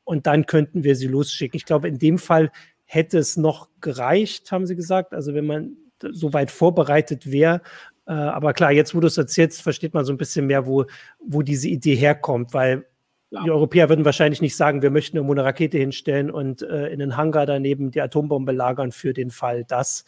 [0.04, 1.56] und dann könnten wir sie losschicken.
[1.56, 2.50] Ich glaube, in dem Fall
[2.92, 5.14] hätte es noch gereicht, haben sie gesagt.
[5.14, 7.62] Also wenn man so weit vorbereitet wäre.
[8.06, 10.86] Äh, aber klar, jetzt, wo du es erzählst, versteht man so ein bisschen mehr, wo,
[11.20, 12.84] wo diese Idee herkommt, weil
[13.32, 13.44] ja.
[13.44, 16.98] Die Europäer würden wahrscheinlich nicht sagen, wir möchten irgendwo eine Rakete hinstellen und äh, in
[16.98, 20.04] den Hangar daneben die Atombombe lagern für den Fall, dass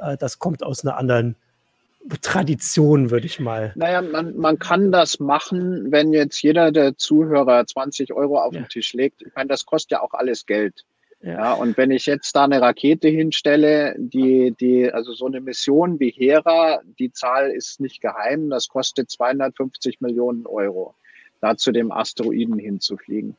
[0.00, 1.36] äh, das kommt aus einer anderen
[2.20, 3.72] Tradition, würde ich mal.
[3.76, 8.62] Naja, man, man kann das machen, wenn jetzt jeder der Zuhörer 20 Euro auf ja.
[8.62, 9.22] den Tisch legt.
[9.22, 10.84] Ich meine, das kostet ja auch alles Geld.
[11.24, 11.54] Ja.
[11.54, 16.10] und wenn ich jetzt da eine Rakete hinstelle, die, die, also so eine Mission wie
[16.10, 20.94] Hera, die Zahl ist nicht geheim, das kostet 250 Millionen Euro
[21.40, 23.36] da zu dem Asteroiden hinzufliegen.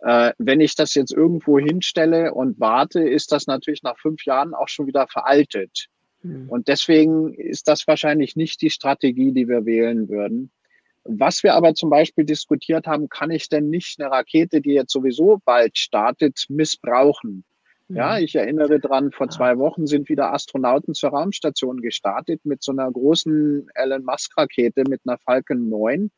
[0.00, 4.54] Äh, wenn ich das jetzt irgendwo hinstelle und warte, ist das natürlich nach fünf Jahren
[4.54, 5.88] auch schon wieder veraltet.
[6.22, 6.48] Mhm.
[6.48, 10.50] Und deswegen ist das wahrscheinlich nicht die Strategie, die wir wählen würden.
[11.10, 14.92] Was wir aber zum Beispiel diskutiert haben, kann ich denn nicht eine Rakete, die jetzt
[14.92, 17.44] sowieso bald startet, missbrauchen?
[17.88, 18.24] Ja, hm.
[18.24, 22.90] ich erinnere dran, vor zwei Wochen sind wieder Astronauten zur Raumstation gestartet mit so einer
[22.90, 26.10] großen Elon Musk Rakete mit einer Falcon 9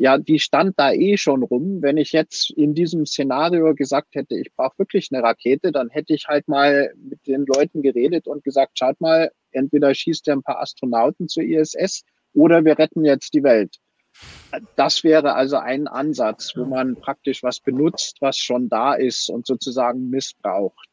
[0.00, 1.82] ja, die stand da eh schon rum.
[1.82, 6.14] Wenn ich jetzt in diesem Szenario gesagt hätte, ich brauche wirklich eine Rakete, dann hätte
[6.14, 10.42] ich halt mal mit den Leuten geredet und gesagt, schaut mal, entweder schießt ihr ein
[10.42, 13.78] paar Astronauten zur ISS oder wir retten jetzt die Welt.
[14.76, 19.46] Das wäre also ein Ansatz, wo man praktisch was benutzt, was schon da ist und
[19.46, 20.88] sozusagen missbraucht.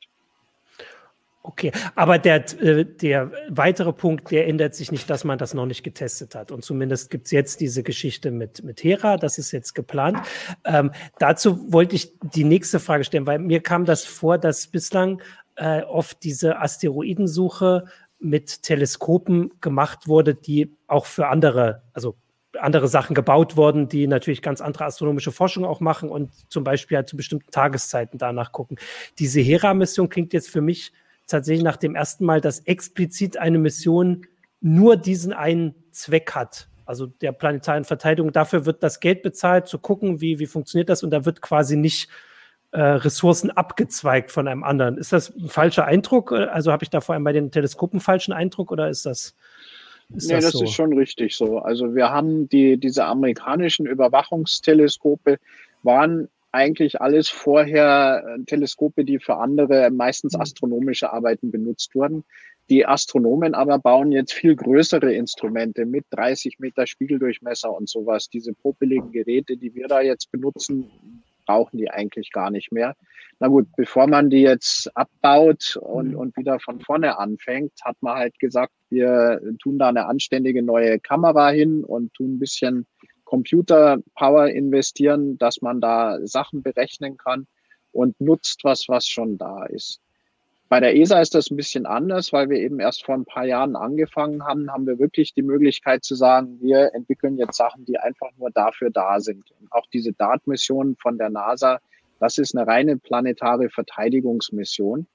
[1.47, 5.67] Okay, aber der, äh, der weitere Punkt, der ändert sich nicht, dass man das noch
[5.67, 6.51] nicht getestet hat.
[6.51, 10.17] Und zumindest gibt's jetzt diese Geschichte mit, mit Hera, das ist jetzt geplant.
[10.65, 15.21] Ähm, dazu wollte ich die nächste Frage stellen, weil mir kam das vor, dass bislang
[15.55, 17.85] äh, oft diese Asteroidensuche
[18.17, 22.15] mit Teleskopen gemacht wurde, die auch für andere, also
[22.59, 26.97] andere Sachen gebaut wurden, die natürlich ganz andere astronomische Forschung auch machen und zum Beispiel
[26.97, 28.77] halt zu bestimmten Tageszeiten danach gucken.
[29.19, 30.91] Diese Hera-Mission klingt jetzt für mich
[31.27, 34.25] tatsächlich nach dem ersten Mal, dass explizit eine Mission
[34.61, 36.69] nur diesen einen Zweck hat.
[36.85, 38.31] Also der planetaren Verteidigung.
[38.31, 41.03] Dafür wird das Geld bezahlt, zu gucken, wie, wie funktioniert das.
[41.03, 42.09] Und da wird quasi nicht
[42.71, 44.97] äh, Ressourcen abgezweigt von einem anderen.
[44.97, 46.31] Ist das ein falscher Eindruck?
[46.31, 49.35] Also habe ich da vor allem bei den Teleskopen falschen Eindruck oder ist das?
[50.13, 50.63] Ist nee, das, das so?
[50.63, 51.59] ist schon richtig so.
[51.59, 55.39] Also wir haben die, diese amerikanischen Überwachungsteleskope
[55.83, 60.41] waren eigentlich alles vorher äh, Teleskope, die für andere, meistens mhm.
[60.41, 62.23] astronomische Arbeiten benutzt wurden.
[62.69, 68.29] Die Astronomen aber bauen jetzt viel größere Instrumente mit 30 Meter Spiegeldurchmesser und sowas.
[68.29, 70.89] Diese popeligen Geräte, die wir da jetzt benutzen,
[71.45, 72.95] brauchen die eigentlich gar nicht mehr.
[73.39, 76.17] Na gut, bevor man die jetzt abbaut und, mhm.
[76.17, 80.99] und wieder von vorne anfängt, hat man halt gesagt, wir tun da eine anständige neue
[80.99, 82.87] Kamera hin und tun ein bisschen
[83.25, 87.47] Computer-Power investieren, dass man da Sachen berechnen kann
[87.91, 89.99] und nutzt was, was schon da ist.
[90.67, 93.45] Bei der ESA ist das ein bisschen anders, weil wir eben erst vor ein paar
[93.45, 97.99] Jahren angefangen haben, haben wir wirklich die Möglichkeit zu sagen, wir entwickeln jetzt Sachen, die
[97.99, 99.43] einfach nur dafür da sind.
[99.61, 101.79] Und auch diese DART-Mission von der NASA,
[102.19, 105.05] das ist eine reine planetare Verteidigungsmission.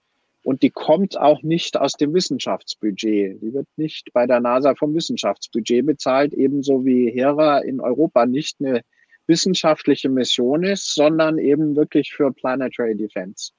[0.45, 3.43] Und die kommt auch nicht aus dem Wissenschaftsbudget.
[3.43, 8.59] Die wird nicht bei der NASA vom Wissenschaftsbudget bezahlt, ebenso wie Hera in Europa nicht
[8.61, 8.83] eine
[9.27, 13.51] wissenschaftliche Mission ist, sondern eben wirklich für Planetary Defense.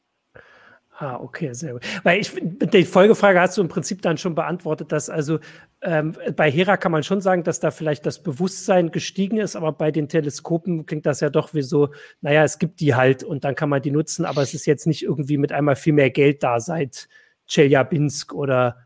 [1.02, 1.82] Ah, okay, sehr gut.
[2.04, 5.40] Weil ich, die Folgefrage hast du im Prinzip dann schon beantwortet, dass also
[5.82, 9.72] ähm, bei Hera kann man schon sagen, dass da vielleicht das Bewusstsein gestiegen ist, aber
[9.72, 11.90] bei den Teleskopen klingt das ja doch wie so,
[12.22, 14.86] naja, es gibt die halt und dann kann man die nutzen, aber es ist jetzt
[14.86, 17.08] nicht irgendwie mit einmal viel mehr Geld da seit
[17.48, 18.78] Chelyabinsk oder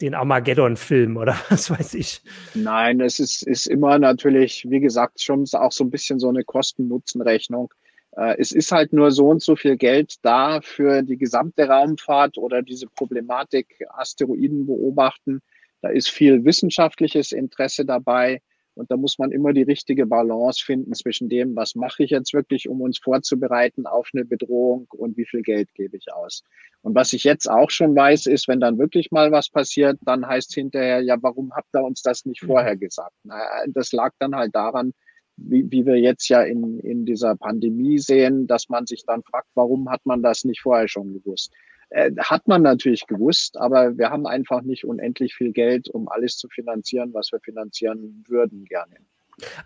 [0.00, 2.22] den Armageddon-Film oder was weiß ich.
[2.54, 6.44] Nein, es ist, ist immer natürlich, wie gesagt, schon auch so ein bisschen so eine
[6.44, 7.74] Kosten-Nutzen-Rechnung.
[8.16, 12.38] Äh, es ist halt nur so und so viel Geld da für die gesamte Raumfahrt
[12.38, 15.40] oder diese Problematik Asteroiden beobachten.
[15.82, 18.40] Da ist viel wissenschaftliches Interesse dabei.
[18.76, 22.34] Und da muss man immer die richtige Balance finden zwischen dem, was mache ich jetzt
[22.34, 26.42] wirklich, um uns vorzubereiten auf eine Bedrohung und wie viel Geld gebe ich aus.
[26.82, 30.26] Und was ich jetzt auch schon weiß, ist, wenn dann wirklich mal was passiert, dann
[30.26, 32.48] heißt hinterher, ja, warum habt ihr uns das nicht mhm.
[32.48, 33.14] vorher gesagt?
[33.22, 34.92] Naja, das lag dann halt daran,
[35.36, 39.48] wie, wie wir jetzt ja in, in dieser Pandemie sehen, dass man sich dann fragt,
[39.54, 41.52] warum hat man das nicht vorher schon gewusst?
[41.90, 46.36] Äh, hat man natürlich gewusst, aber wir haben einfach nicht unendlich viel Geld, um alles
[46.36, 48.96] zu finanzieren, was wir finanzieren würden gerne.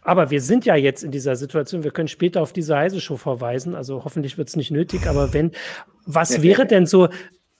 [0.02, 3.74] Aber wir sind ja jetzt in dieser Situation, wir können später auf diese Heise-Show verweisen,
[3.74, 5.52] also hoffentlich wird es nicht nötig, aber wenn,
[6.06, 7.08] Was wäre denn so,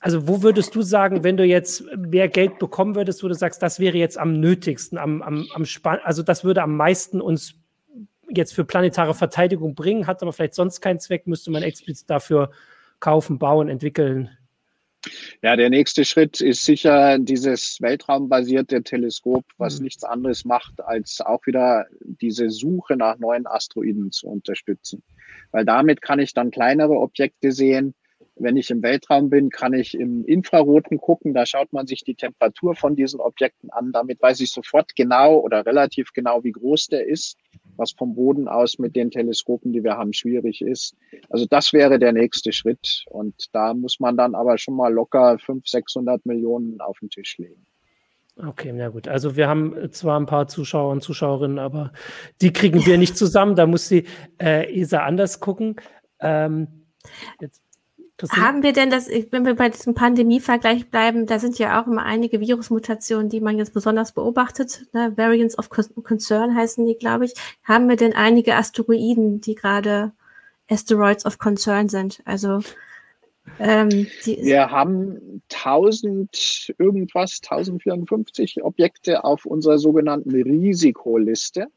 [0.01, 3.63] also wo würdest du sagen, wenn du jetzt mehr Geld bekommen würdest, wo du sagst,
[3.63, 5.65] das wäre jetzt am nötigsten, am, am, am
[6.03, 7.58] also das würde am meisten uns
[8.31, 12.51] jetzt für planetare Verteidigung bringen, hat aber vielleicht sonst keinen Zweck, müsste man explizit dafür
[13.01, 14.31] kaufen, bauen, entwickeln.
[15.43, 19.85] Ja, der nächste Schritt ist sicher dieses weltraumbasierte Teleskop, was mhm.
[19.85, 25.03] nichts anderes macht, als auch wieder diese Suche nach neuen Asteroiden zu unterstützen.
[25.53, 27.95] Weil damit kann ich dann kleinere Objekte sehen,
[28.41, 31.35] wenn ich im Weltraum bin, kann ich im Infraroten gucken.
[31.35, 33.93] Da schaut man sich die Temperatur von diesen Objekten an.
[33.93, 37.37] Damit weiß ich sofort genau oder relativ genau, wie groß der ist,
[37.79, 40.97] was vom Boden aus mit den Teleskopen, die wir haben, schwierig ist.
[41.31, 43.05] Also das wäre der nächste Schritt.
[43.11, 47.39] Und da muss man dann aber schon mal locker 500, 600 Millionen auf den Tisch
[47.39, 47.67] legen.
[48.37, 49.09] Okay, na gut.
[49.09, 51.93] Also wir haben zwar ein paar Zuschauer und Zuschauerinnen, aber
[52.41, 53.57] die kriegen wir nicht zusammen.
[53.57, 54.05] Da muss die
[54.41, 55.77] äh, ESA anders gucken.
[56.21, 56.69] Ähm,
[57.41, 57.63] jetzt
[58.31, 62.05] haben wir denn das, wenn wir bei diesem Pandemie-Vergleich bleiben, da sind ja auch immer
[62.05, 64.87] einige Virusmutationen, die man jetzt besonders beobachtet.
[64.93, 65.13] Ne?
[65.17, 67.35] Variants of Concern heißen die, glaube ich.
[67.63, 70.13] Haben wir denn einige Asteroiden, die gerade
[70.69, 72.21] Asteroids of Concern sind?
[72.25, 72.61] Also
[73.59, 81.69] ähm, wir haben 1000 irgendwas, 1054 Objekte auf unserer sogenannten Risikoliste.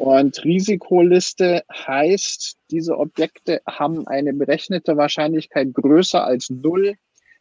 [0.00, 6.94] Und Risikoliste heißt, diese Objekte haben eine berechnete Wahrscheinlichkeit größer als null,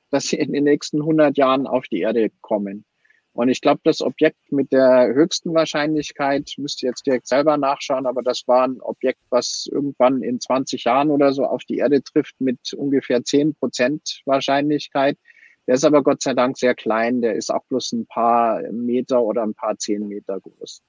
[0.09, 2.83] dass sie in den nächsten 100 Jahren auf die Erde kommen.
[3.31, 8.23] Und ich glaube, das Objekt mit der höchsten Wahrscheinlichkeit, müsste jetzt direkt selber nachschauen, aber
[8.23, 12.41] das war ein Objekt, was irgendwann in 20 Jahren oder so auf die Erde trifft
[12.41, 15.17] mit ungefähr 10 Prozent Wahrscheinlichkeit.
[15.65, 17.21] Der ist aber Gott sei Dank sehr klein.
[17.21, 20.81] Der ist auch bloß ein paar Meter oder ein paar zehn Meter groß.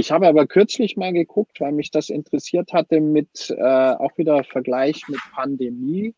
[0.00, 4.44] Ich habe aber kürzlich mal geguckt, weil mich das interessiert hatte, mit äh, auch wieder
[4.44, 6.14] Vergleich mit Pandemie.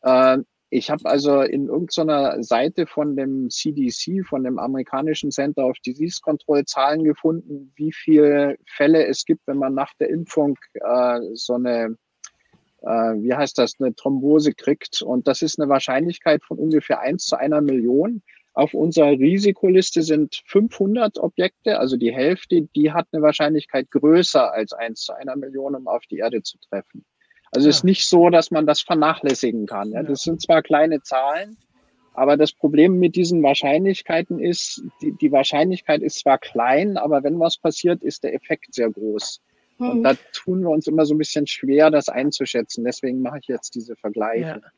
[0.00, 0.38] Äh,
[0.70, 6.20] ich habe also in irgendeiner Seite von dem CDC, von dem amerikanischen Center of Disease
[6.22, 11.56] Control, Zahlen gefunden, wie viele Fälle es gibt, wenn man nach der Impfung äh, so
[11.56, 11.98] eine,
[12.80, 15.02] äh, wie heißt das, eine Thrombose kriegt.
[15.02, 18.22] Und das ist eine Wahrscheinlichkeit von ungefähr eins zu einer Million.
[18.58, 24.72] Auf unserer Risikoliste sind 500 Objekte, also die Hälfte, die hat eine Wahrscheinlichkeit größer als
[24.72, 27.04] eins zu einer Million, um auf die Erde zu treffen.
[27.52, 27.70] Also ja.
[27.70, 29.92] ist nicht so, dass man das vernachlässigen kann.
[29.92, 30.02] Ja?
[30.02, 31.56] Das sind zwar kleine Zahlen,
[32.14, 37.38] aber das Problem mit diesen Wahrscheinlichkeiten ist, die, die Wahrscheinlichkeit ist zwar klein, aber wenn
[37.38, 39.40] was passiert, ist der Effekt sehr groß.
[39.78, 42.82] Und da tun wir uns immer so ein bisschen schwer, das einzuschätzen.
[42.82, 44.60] Deswegen mache ich jetzt diese Vergleiche.
[44.60, 44.70] Ja.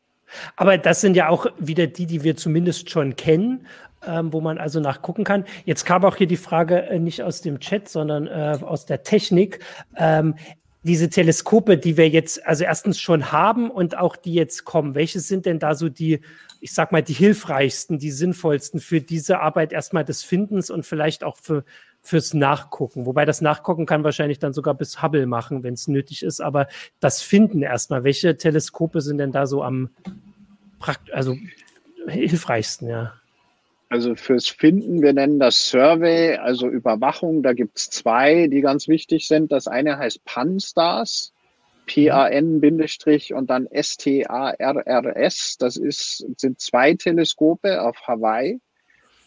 [0.56, 3.66] Aber das sind ja auch wieder die, die wir zumindest schon kennen,
[4.06, 5.44] ähm, wo man also nachgucken kann.
[5.64, 9.02] Jetzt kam auch hier die Frage äh, nicht aus dem Chat, sondern äh, aus der
[9.02, 9.60] Technik.
[9.96, 10.34] Ähm,
[10.82, 15.20] diese Teleskope, die wir jetzt also erstens schon haben und auch die jetzt kommen, welche
[15.20, 16.20] sind denn da so die,
[16.60, 21.22] ich sag mal, die hilfreichsten, die sinnvollsten für diese Arbeit erstmal des Findens und vielleicht
[21.22, 21.64] auch für,
[22.02, 23.06] fürs Nachgucken?
[23.06, 26.68] Wobei das Nachgucken kann wahrscheinlich dann sogar bis Hubble machen, wenn es nötig ist, aber
[26.98, 29.90] das Finden erstmal, welche Teleskope sind denn da so am
[31.12, 31.36] also
[32.06, 33.12] hilfreichsten, ja?
[33.90, 37.42] Also fürs Finden, wir nennen das Survey, also Überwachung.
[37.42, 39.50] Da gibt es zwei, die ganz wichtig sind.
[39.50, 41.32] Das eine heißt PAN-STARS,
[41.86, 42.60] P-A-N-
[43.34, 45.56] und dann S-T-A-R-R-S.
[45.58, 48.60] Das ist, sind zwei Teleskope auf Hawaii.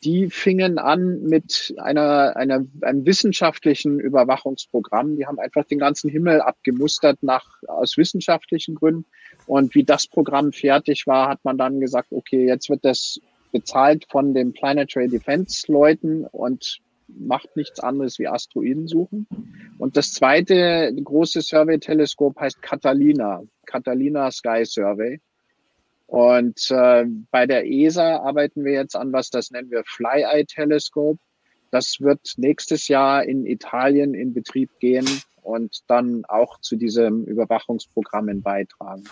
[0.03, 5.15] Die fingen an mit einer, einer, einem wissenschaftlichen Überwachungsprogramm.
[5.15, 9.05] Die haben einfach den ganzen Himmel abgemustert nach, aus wissenschaftlichen Gründen.
[9.45, 13.19] Und wie das Programm fertig war, hat man dann gesagt, okay, jetzt wird das
[13.53, 19.27] bezahlt von den Planetary Defense Leuten und macht nichts anderes wie Asteroiden suchen.
[19.77, 25.19] Und das zweite große Survey-Teleskop heißt Catalina, Catalina Sky Survey.
[26.13, 31.17] Und äh, bei der ESA arbeiten wir jetzt an was, das nennen wir Fly-Eye-Teleskop.
[31.71, 35.07] Das wird nächstes Jahr in Italien in Betrieb gehen
[35.41, 39.05] und dann auch zu diesen Überwachungsprogrammen beitragen.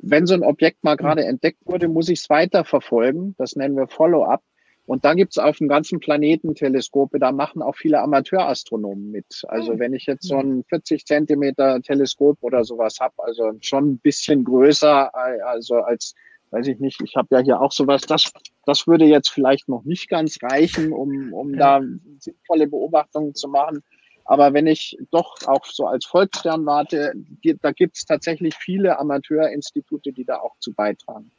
[0.00, 3.36] Wenn so ein Objekt mal gerade entdeckt wurde, muss ich es weiterverfolgen.
[3.38, 4.42] Das nennen wir Follow-up.
[4.90, 9.44] Und dann gibt es auf dem ganzen Planeten Teleskope, da machen auch viele Amateurastronomen mit.
[9.46, 13.98] Also wenn ich jetzt so ein 40 Zentimeter Teleskop oder sowas habe, also schon ein
[13.98, 15.14] bisschen größer,
[15.46, 16.16] also als,
[16.50, 18.32] weiß ich nicht, ich habe ja hier auch sowas, das,
[18.66, 21.80] das würde jetzt vielleicht noch nicht ganz reichen, um, um da
[22.18, 23.84] sinnvolle Beobachtungen zu machen.
[24.24, 27.12] Aber wenn ich doch auch so als Volksstern warte,
[27.62, 31.30] da gibt es tatsächlich viele Amateurinstitute, die da auch zu beitragen.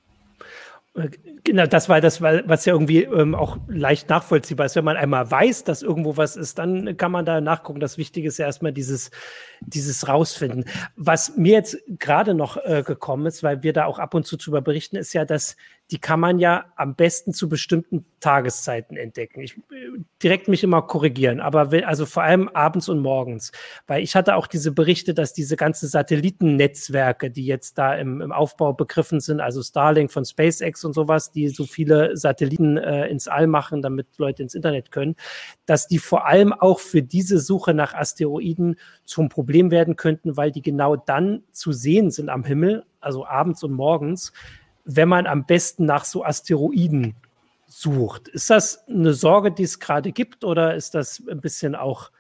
[0.94, 4.76] Genau, das war das, was ja irgendwie ähm, auch leicht nachvollziehbar ist.
[4.76, 7.80] Wenn man einmal weiß, dass irgendwo was ist, dann kann man da nachgucken.
[7.80, 9.10] Das Wichtige ist ja erstmal dieses,
[9.62, 10.66] dieses Rausfinden.
[10.98, 14.36] Was mir jetzt gerade noch äh, gekommen ist, weil wir da auch ab und zu
[14.36, 15.56] drüber berichten, ist ja, dass
[15.92, 19.42] die kann man ja am besten zu bestimmten Tageszeiten entdecken.
[19.42, 23.52] Ich äh, direkt mich immer korrigieren, aber will, also vor allem abends und morgens,
[23.88, 28.32] weil ich hatte auch diese Berichte, dass diese ganzen Satellitennetzwerke, die jetzt da im, im
[28.32, 33.28] Aufbau begriffen sind, also Starlink von SpaceX und sowas, die so viele Satelliten äh, ins
[33.28, 35.18] All machen, damit Leute ins Internet können,
[35.66, 40.52] dass die vor allem auch für diese Suche nach Asteroiden zum Problem werden könnten, weil
[40.52, 44.32] die genau dann zu sehen sind am Himmel, also abends und morgens,
[44.86, 47.15] wenn man am besten nach so Asteroiden
[47.67, 48.27] sucht.
[48.27, 52.11] Ist das eine Sorge, die es gerade gibt, oder ist das ein bisschen auch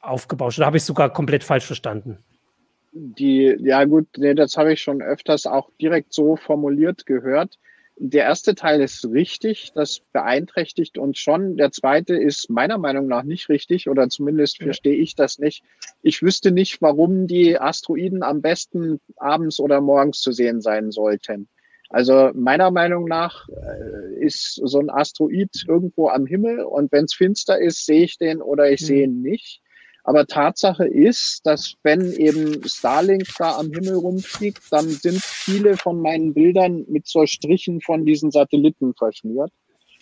[0.00, 0.58] aufgebauscht?
[0.58, 2.18] Oder habe ich es sogar komplett falsch verstanden?
[2.92, 7.58] Die, ja gut, nee, das habe ich schon öfters auch direkt so formuliert gehört.
[8.00, 11.56] Der erste Teil ist richtig, das beeinträchtigt uns schon.
[11.56, 15.64] Der zweite ist meiner Meinung nach nicht richtig oder zumindest verstehe ich das nicht.
[16.02, 21.48] Ich wüsste nicht, warum die Asteroiden am besten abends oder morgens zu sehen sein sollten.
[21.88, 27.14] Also meiner Meinung nach äh, ist so ein Asteroid irgendwo am Himmel und wenn es
[27.14, 29.62] finster ist, sehe ich den oder ich sehe ihn nicht.
[30.04, 36.00] Aber Tatsache ist, dass wenn eben Starlink da am Himmel rumfliegt, dann sind viele von
[36.00, 39.52] meinen Bildern mit so Strichen von diesen Satelliten verschmiert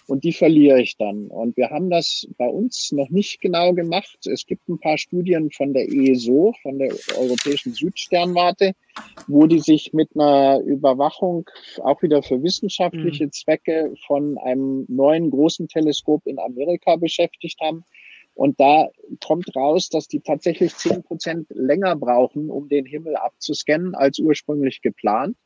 [0.06, 1.26] und die verliere ich dann.
[1.28, 4.18] Und wir haben das bei uns noch nicht genau gemacht.
[4.26, 8.72] Es gibt ein paar Studien von der ESO, von der Europäischen Südsternwarte,
[9.26, 11.48] wo die sich mit einer Überwachung
[11.82, 13.32] auch wieder für wissenschaftliche mhm.
[13.32, 17.84] Zwecke von einem neuen großen Teleskop in Amerika beschäftigt haben.
[18.34, 18.90] Und da
[19.24, 24.82] kommt raus, dass die tatsächlich zehn Prozent länger brauchen, um den Himmel abzuscannen, als ursprünglich
[24.82, 25.36] geplant.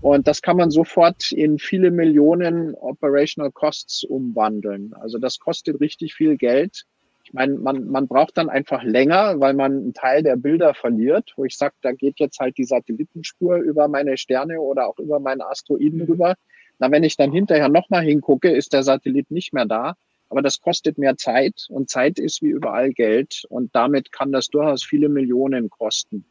[0.00, 4.94] Und das kann man sofort in viele Millionen Operational Costs umwandeln.
[4.94, 6.84] Also das kostet richtig viel Geld.
[7.24, 11.32] Ich meine, man, man braucht dann einfach länger, weil man einen Teil der Bilder verliert,
[11.36, 15.18] wo ich sage, da geht jetzt halt die Satellitenspur über meine Sterne oder auch über
[15.18, 16.36] meinen Asteroiden rüber.
[16.78, 19.94] Na, wenn ich dann hinterher nochmal hingucke, ist der Satellit nicht mehr da.
[20.30, 24.46] Aber das kostet mehr Zeit und Zeit ist wie überall Geld und damit kann das
[24.48, 26.24] durchaus viele Millionen kosten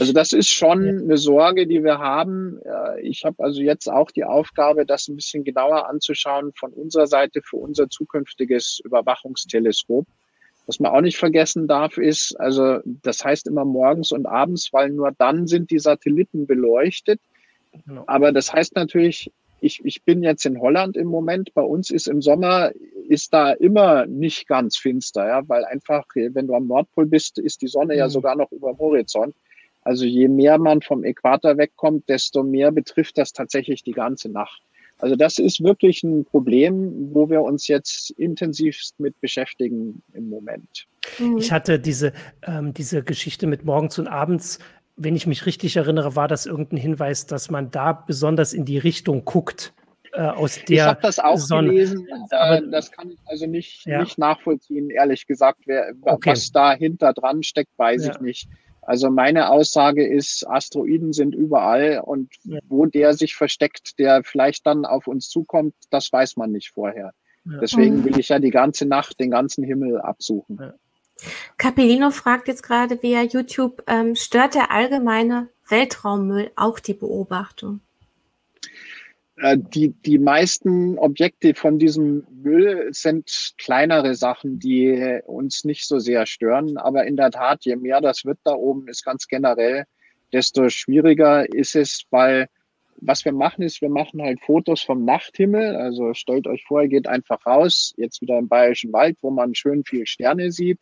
[0.00, 2.58] also das ist schon eine Sorge, die wir haben.
[3.02, 7.42] Ich habe also jetzt auch die Aufgabe, das ein bisschen genauer anzuschauen von unserer Seite
[7.42, 10.06] für unser zukünftiges Überwachungsteleskop.
[10.66, 14.90] Was man auch nicht vergessen darf, ist, also das heißt immer morgens und abends, weil
[14.90, 17.20] nur dann sind die Satelliten beleuchtet.
[17.86, 18.04] Genau.
[18.06, 19.30] Aber das heißt natürlich,
[19.62, 21.54] ich, ich bin jetzt in Holland im Moment.
[21.54, 22.72] Bei uns ist im Sommer
[23.08, 27.62] ist da immer nicht ganz finster, ja, weil einfach, wenn du am Nordpol bist, ist
[27.62, 27.98] die Sonne mhm.
[27.98, 29.34] ja sogar noch über dem Horizont.
[29.82, 34.62] Also je mehr man vom Äquator wegkommt, desto mehr betrifft das tatsächlich die ganze Nacht.
[34.98, 40.86] Also das ist wirklich ein Problem, wo wir uns jetzt intensivst mit beschäftigen im Moment.
[41.18, 41.38] Mhm.
[41.38, 42.12] Ich hatte diese,
[42.46, 44.60] ähm, diese Geschichte mit morgens und abends,
[44.96, 48.78] wenn ich mich richtig erinnere, war das irgendein Hinweis, dass man da besonders in die
[48.78, 49.72] Richtung guckt.
[50.14, 51.70] Äh, aus der ich habe das auch Sonne.
[51.70, 54.00] gelesen, aber das kann ich also nicht, ja.
[54.00, 55.60] nicht nachvollziehen, ehrlich gesagt.
[55.64, 56.30] Wer, okay.
[56.30, 58.12] Was dahinter dran steckt, weiß ja.
[58.12, 58.48] ich nicht.
[58.82, 62.58] Also meine Aussage ist, Asteroiden sind überall und ja.
[62.68, 67.12] wo der sich versteckt, der vielleicht dann auf uns zukommt, das weiß man nicht vorher.
[67.44, 70.58] Deswegen will ich ja die ganze Nacht den ganzen Himmel absuchen.
[71.56, 77.80] Capellino fragt jetzt gerade via YouTube, ähm, stört der allgemeine Weltraummüll auch die Beobachtung?
[79.36, 85.98] Äh, die, die meisten Objekte von diesem Müll sind kleinere Sachen, die uns nicht so
[85.98, 86.76] sehr stören.
[86.76, 89.84] Aber in der Tat, je mehr das wird da oben, ist ganz generell,
[90.32, 92.48] desto schwieriger ist es, weil
[93.04, 95.74] was wir machen ist, wir machen halt Fotos vom Nachthimmel.
[95.74, 99.54] Also stellt euch vor, ihr geht einfach raus, jetzt wieder im Bayerischen Wald, wo man
[99.54, 100.78] schön viel Sterne sieht.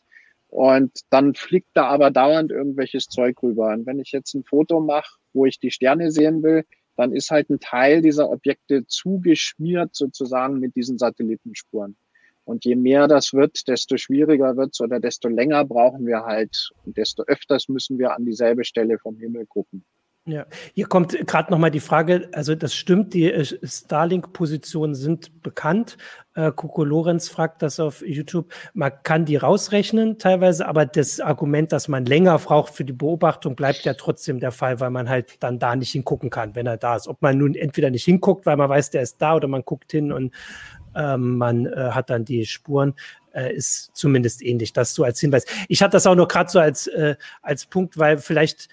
[0.50, 3.68] Und dann fliegt da aber dauernd irgendwelches Zeug rüber.
[3.68, 6.64] Und wenn ich jetzt ein Foto mache, wo ich die Sterne sehen will,
[6.96, 11.96] dann ist halt ein Teil dieser Objekte zugeschmiert sozusagen mit diesen Satellitenspuren.
[12.44, 16.70] Und je mehr das wird, desto schwieriger wird es oder desto länger brauchen wir halt
[16.84, 19.84] und desto öfters müssen wir an dieselbe Stelle vom Himmel gucken.
[20.26, 20.44] Ja,
[20.74, 25.96] hier kommt gerade nochmal die Frage, also das stimmt, die äh, Starlink-Positionen sind bekannt.
[26.34, 28.52] Äh, Coco Lorenz fragt das auf YouTube.
[28.74, 33.56] Man kann die rausrechnen teilweise, aber das Argument, dass man länger braucht für die Beobachtung,
[33.56, 36.76] bleibt ja trotzdem der Fall, weil man halt dann da nicht hingucken kann, wenn er
[36.76, 37.08] da ist.
[37.08, 39.90] Ob man nun entweder nicht hinguckt, weil man weiß, der ist da, oder man guckt
[39.90, 40.34] hin und
[40.94, 42.92] ähm, man äh, hat dann die Spuren,
[43.32, 44.74] äh, ist zumindest ähnlich.
[44.74, 45.46] Das so als Hinweis.
[45.68, 48.68] Ich hatte das auch nur gerade so als, äh, als Punkt, weil vielleicht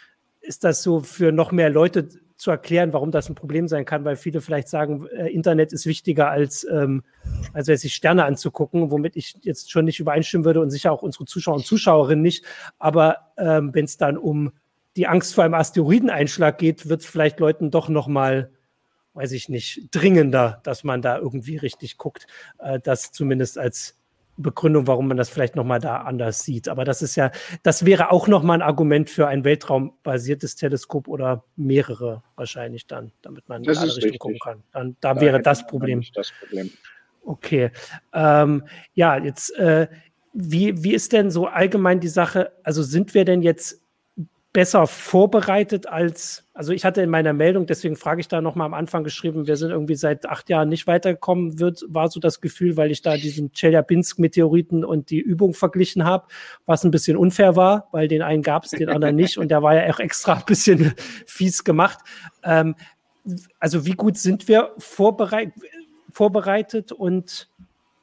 [0.47, 4.05] ist das so für noch mehr Leute zu erklären, warum das ein Problem sein kann,
[4.05, 7.03] weil viele vielleicht sagen, äh, Internet ist wichtiger als, ähm,
[7.53, 11.25] als sich Sterne anzugucken, womit ich jetzt schon nicht übereinstimmen würde und sicher auch unsere
[11.25, 12.45] Zuschauer und Zuschauerinnen nicht.
[12.77, 14.51] Aber ähm, wenn es dann um
[14.95, 18.51] die Angst vor einem Asteroideneinschlag geht, wird es vielleicht Leuten doch noch mal
[19.17, 22.27] weiß ich nicht, dringender, dass man da irgendwie richtig guckt.
[22.59, 23.96] Äh, das zumindest als
[24.37, 26.69] Begründung, warum man das vielleicht nochmal da anders sieht.
[26.69, 27.31] Aber das ist ja,
[27.63, 33.49] das wäre auch nochmal ein Argument für ein weltraumbasiertes Teleskop oder mehrere wahrscheinlich dann, damit
[33.49, 34.63] man das in alle Richtungen gucken kann.
[34.71, 36.03] Dann, da, da wäre das Problem.
[36.13, 36.69] das Problem.
[37.23, 37.71] Okay.
[38.13, 38.63] Ähm,
[38.93, 39.87] ja, jetzt, äh,
[40.33, 42.53] wie, wie ist denn so allgemein die Sache?
[42.63, 43.81] Also sind wir denn jetzt
[44.57, 48.73] besser vorbereitet als, also ich hatte in meiner Meldung, deswegen frage ich da nochmal am
[48.73, 52.75] Anfang geschrieben, wir sind irgendwie seit acht Jahren nicht weitergekommen, wird, war so das Gefühl,
[52.75, 56.25] weil ich da diesen Chelyabinsk-Meteoriten und die Übung verglichen habe,
[56.65, 59.61] was ein bisschen unfair war, weil den einen gab es, den anderen nicht und der
[59.61, 60.95] war ja auch extra ein bisschen
[61.27, 61.99] fies gemacht.
[62.43, 62.73] Ähm,
[63.59, 65.51] also wie gut sind wir vorbereit,
[66.11, 67.47] vorbereitet und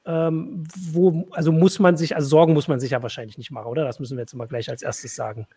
[0.07, 3.67] ähm, wo, also muss man sich, also Sorgen muss man sich ja wahrscheinlich nicht machen,
[3.67, 3.83] oder?
[3.83, 5.49] Das müssen wir jetzt mal gleich als erstes sagen.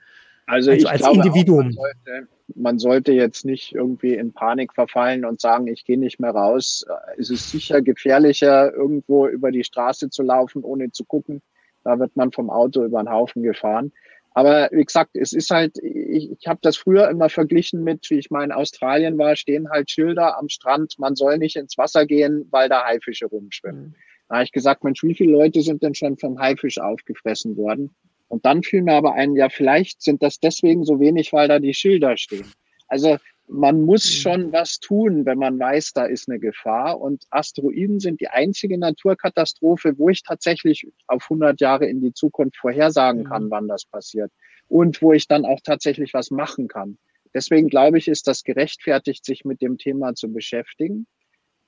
[0.47, 1.65] Also, also als glaube, Individuum.
[1.65, 6.19] Man sollte, man sollte, jetzt nicht irgendwie in Panik verfallen und sagen, ich gehe nicht
[6.19, 6.85] mehr raus.
[7.17, 11.41] Es ist sicher gefährlicher, irgendwo über die Straße zu laufen, ohne zu gucken.
[11.83, 13.91] Da wird man vom Auto über den Haufen gefahren.
[14.31, 18.19] Aber wie gesagt, es ist halt, ich, ich habe das früher immer verglichen mit, wie
[18.19, 22.05] ich mal in Australien war, stehen halt Schilder am Strand, man soll nicht ins Wasser
[22.05, 23.87] gehen, weil da Haifische rumschwimmen.
[23.87, 23.95] Mhm.
[24.29, 27.95] Da habe ich gesagt, Mensch, wie viele Leute sind denn schon vom Haifisch aufgefressen worden?
[28.27, 31.59] Und dann fiel mir aber ein, ja, vielleicht sind das deswegen so wenig, weil da
[31.59, 32.51] die Schilder stehen.
[32.87, 33.17] Also
[33.47, 34.09] man muss mhm.
[34.09, 36.99] schon was tun, wenn man weiß, da ist eine Gefahr.
[36.99, 42.57] Und Asteroiden sind die einzige Naturkatastrophe, wo ich tatsächlich auf 100 Jahre in die Zukunft
[42.57, 43.51] vorhersagen kann, mhm.
[43.51, 44.31] wann das passiert.
[44.67, 46.97] Und wo ich dann auch tatsächlich was machen kann.
[47.33, 51.07] Deswegen glaube ich, ist das gerechtfertigt, sich mit dem Thema zu beschäftigen.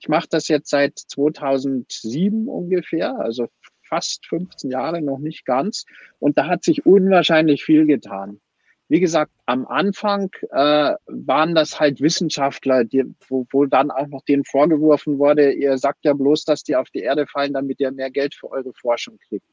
[0.01, 3.47] Ich mache das jetzt seit 2007 ungefähr, also
[3.89, 5.85] fast 15 Jahre, noch nicht ganz.
[6.19, 8.39] Und da hat sich unwahrscheinlich viel getan.
[8.87, 14.23] Wie gesagt, am Anfang äh, waren das halt Wissenschaftler, die, wo, wo dann auch noch
[14.23, 17.91] denen vorgeworfen wurde, ihr sagt ja bloß, dass die auf die Erde fallen, damit ihr
[17.91, 19.45] mehr Geld für eure Forschung kriegt.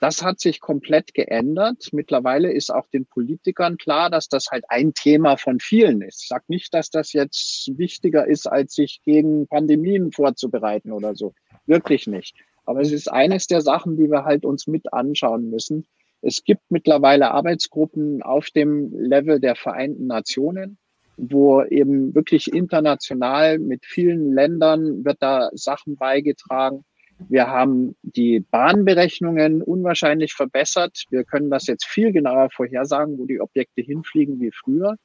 [0.00, 1.90] Das hat sich komplett geändert.
[1.92, 6.22] Mittlerweile ist auch den Politikern klar, dass das halt ein Thema von vielen ist.
[6.22, 11.34] Ich sage nicht, dass das jetzt wichtiger ist, als sich gegen Pandemien vorzubereiten oder so.
[11.66, 12.34] Wirklich nicht.
[12.64, 15.86] Aber es ist eines der Sachen, die wir halt uns mit anschauen müssen.
[16.20, 20.78] Es gibt mittlerweile Arbeitsgruppen auf dem Level der Vereinten Nationen,
[21.16, 26.84] wo eben wirklich international mit vielen Ländern wird da Sachen beigetragen.
[27.28, 31.04] Wir haben die Bahnberechnungen unwahrscheinlich verbessert.
[31.10, 34.96] Wir können das jetzt viel genauer vorhersagen, wo die Objekte hinfliegen wie früher.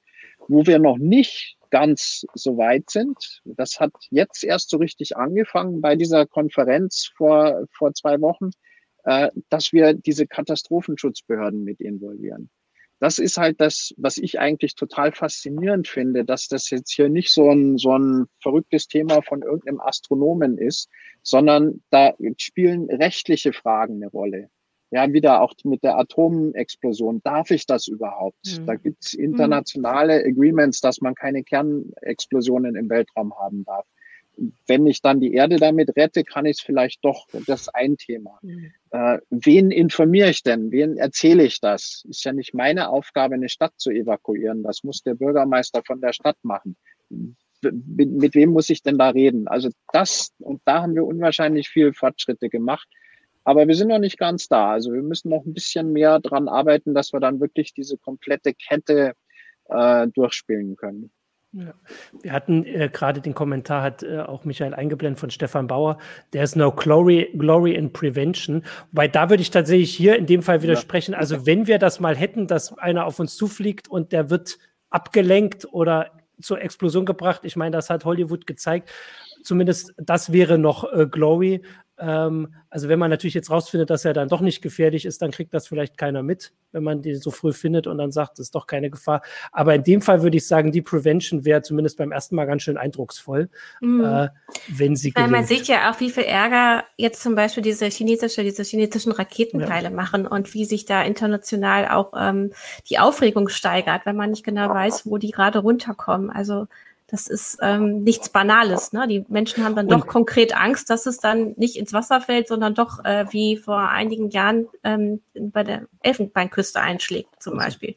[0.48, 5.82] Wo wir noch nicht ganz so weit sind, das hat jetzt erst so richtig angefangen
[5.82, 8.52] bei dieser Konferenz vor, vor zwei Wochen,
[9.04, 12.50] äh, dass wir diese Katastrophenschutzbehörden mit involvieren.
[13.00, 17.32] Das ist halt das, was ich eigentlich total faszinierend finde, dass das jetzt hier nicht
[17.32, 20.90] so ein, so ein verrücktes Thema von irgendeinem Astronomen ist,
[21.22, 24.50] sondern da spielen rechtliche Fragen eine Rolle.
[24.90, 27.22] Ja, wieder auch mit der Atomexplosion.
[27.24, 28.60] Darf ich das überhaupt?
[28.60, 28.66] Mhm.
[28.66, 30.32] Da gibt's internationale mhm.
[30.32, 33.86] Agreements, dass man keine Kernexplosionen im Weltraum haben darf.
[34.68, 37.28] Wenn ich dann die Erde damit rette, kann ich es vielleicht doch.
[37.48, 38.40] Das ist ein Thema.
[38.42, 38.72] Mhm.
[38.92, 40.72] Äh, wen informiere ich denn?
[40.72, 42.06] Wen erzähle ich das?
[42.08, 44.64] Ist ja nicht meine Aufgabe, eine Stadt zu evakuieren.
[44.64, 46.78] Das muss der Bürgermeister von der Stadt machen.
[47.10, 49.48] Mit, mit wem muss ich denn da reden?
[49.48, 52.88] Also das, und da haben wir unwahrscheinlich viel Fortschritte gemacht.
[53.48, 54.72] Aber wir sind noch nicht ganz da.
[54.72, 58.54] Also wir müssen noch ein bisschen mehr dran arbeiten, dass wir dann wirklich diese komplette
[58.54, 59.14] Kette
[59.70, 61.12] äh, durchspielen können.
[61.54, 61.74] Ja.
[62.22, 65.98] Wir hatten äh, gerade den Kommentar, hat äh, auch Michael eingeblendet von Stefan Bauer,
[66.32, 68.66] there's no glory, glory in prevention.
[68.92, 71.14] Weil da würde ich tatsächlich hier in dem Fall widersprechen.
[71.14, 71.20] Ja.
[71.20, 74.58] Also wenn wir das mal hätten, dass einer auf uns zufliegt und der wird
[74.90, 78.92] abgelenkt oder zur Explosion gebracht, ich meine, das hat Hollywood gezeigt,
[79.42, 81.62] zumindest das wäre noch äh, Glory.
[82.00, 85.32] Ähm, also wenn man natürlich jetzt rausfindet, dass er dann doch nicht gefährlich ist, dann
[85.32, 88.48] kriegt das vielleicht keiner mit, wenn man den so früh findet und dann sagt, es
[88.48, 89.22] ist doch keine Gefahr.
[89.52, 92.62] Aber in dem Fall würde ich sagen, die Prevention wäre zumindest beim ersten Mal ganz
[92.62, 93.50] schön eindrucksvoll,
[93.82, 94.04] mhm.
[94.04, 94.30] äh,
[94.68, 95.32] wenn sie Weil gelingt.
[95.32, 99.90] man sieht ja auch, wie viel Ärger jetzt zum Beispiel diese chinesische, diese chinesischen Raketenteile
[99.90, 99.96] ja.
[99.96, 102.52] machen und wie sich da international auch ähm,
[102.90, 106.30] die Aufregung steigert, wenn man nicht genau weiß, wo die gerade runterkommen.
[106.30, 106.68] Also
[107.08, 108.92] das ist ähm, nichts Banales.
[108.92, 109.08] Ne?
[109.08, 112.48] Die Menschen haben dann und doch konkret Angst, dass es dann nicht ins Wasser fällt,
[112.48, 117.96] sondern doch äh, wie vor einigen Jahren ähm, bei der Elfenbeinküste einschlägt, zum Beispiel.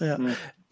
[0.00, 0.18] Ja.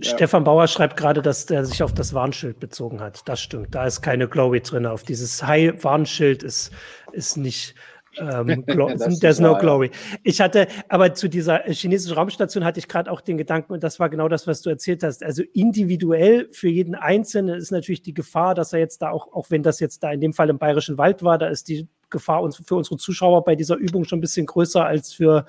[0.03, 0.15] Ja.
[0.15, 3.29] Stefan Bauer schreibt gerade, dass der sich auf das Warnschild bezogen hat.
[3.29, 3.75] Das stimmt.
[3.75, 4.87] Da ist keine Glowy drin.
[4.87, 6.71] Auf dieses High-Warnschild ist,
[7.13, 7.75] ist nicht.
[8.19, 8.65] Ähm,
[9.21, 9.91] there's no glory.
[10.23, 14.01] Ich hatte, aber zu dieser chinesischen Raumstation hatte ich gerade auch den Gedanken, und das
[14.01, 15.23] war genau das, was du erzählt hast.
[15.23, 19.51] Also individuell für jeden Einzelnen ist natürlich die Gefahr, dass er jetzt da auch, auch
[19.51, 22.43] wenn das jetzt da in dem Fall im Bayerischen Wald war, da ist die Gefahr
[22.43, 25.47] uns, für unsere Zuschauer bei dieser Übung schon ein bisschen größer als für,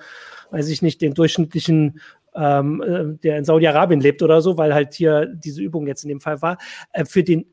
[0.50, 2.00] weiß ich nicht, den durchschnittlichen
[2.34, 6.08] ähm, äh, der in Saudi-Arabien lebt oder so, weil halt hier diese Übung jetzt in
[6.08, 6.58] dem Fall war.
[6.92, 7.46] Äh, für, den,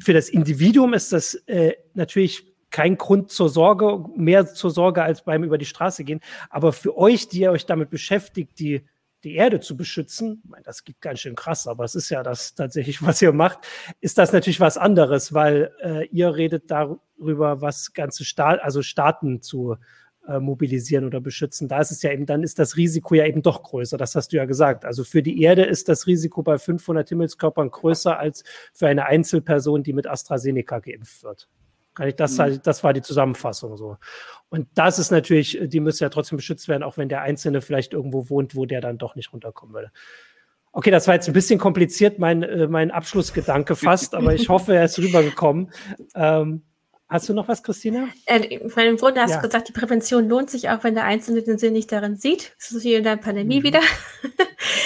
[0.00, 5.22] für das Individuum ist das äh, natürlich kein Grund zur Sorge, mehr zur Sorge als
[5.22, 6.20] beim über die Straße gehen.
[6.50, 8.82] Aber für euch, die ihr euch damit beschäftigt, die,
[9.24, 13.02] die Erde zu beschützen, das geht ganz schön krass, aber es ist ja das tatsächlich,
[13.06, 13.60] was ihr macht,
[14.00, 19.42] ist das natürlich was anderes, weil äh, ihr redet darüber, was ganze Staat, also Staaten
[19.42, 19.76] zu
[20.28, 21.68] äh, mobilisieren oder beschützen.
[21.68, 23.96] Da ist es ja eben, dann ist das Risiko ja eben doch größer.
[23.96, 24.84] Das hast du ja gesagt.
[24.84, 28.42] Also für die Erde ist das Risiko bei 500 Himmelskörpern größer als
[28.72, 31.48] für eine Einzelperson, die mit AstraZeneca geimpft wird.
[31.96, 32.60] Kann ich, das, mhm.
[32.62, 33.96] das war die Zusammenfassung so.
[34.50, 37.94] Und das ist natürlich, die müssen ja trotzdem beschützt werden, auch wenn der Einzelne vielleicht
[37.94, 39.90] irgendwo wohnt, wo der dann doch nicht runterkommen würde.
[40.72, 44.74] Okay, das war jetzt ein bisschen kompliziert, mein, äh, mein Abschlussgedanke fast, aber ich hoffe,
[44.74, 45.72] er ist rübergekommen.
[46.14, 46.62] Ähm,
[47.08, 48.08] Hast du noch was, Christina?
[48.24, 49.36] Äh, Im Grunde hast ja.
[49.36, 52.56] du gesagt, die Prävention lohnt sich auch, wenn der Einzelne den Sinn nicht darin sieht.
[52.58, 53.62] Das ist wie in der Pandemie mhm.
[53.62, 53.80] wieder.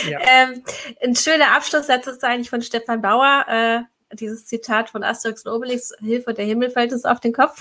[0.07, 0.19] Ja.
[0.29, 0.63] ähm,
[1.03, 3.47] ein schöner Abschlusssatz ist eigentlich von Stefan Bauer.
[3.49, 3.81] Äh,
[4.15, 7.59] dieses Zitat von Asterix und Obelix, Hilfe, der Himmel fällt uns auf den Kopf.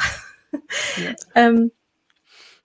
[0.98, 1.14] Ja.
[1.36, 1.72] ähm,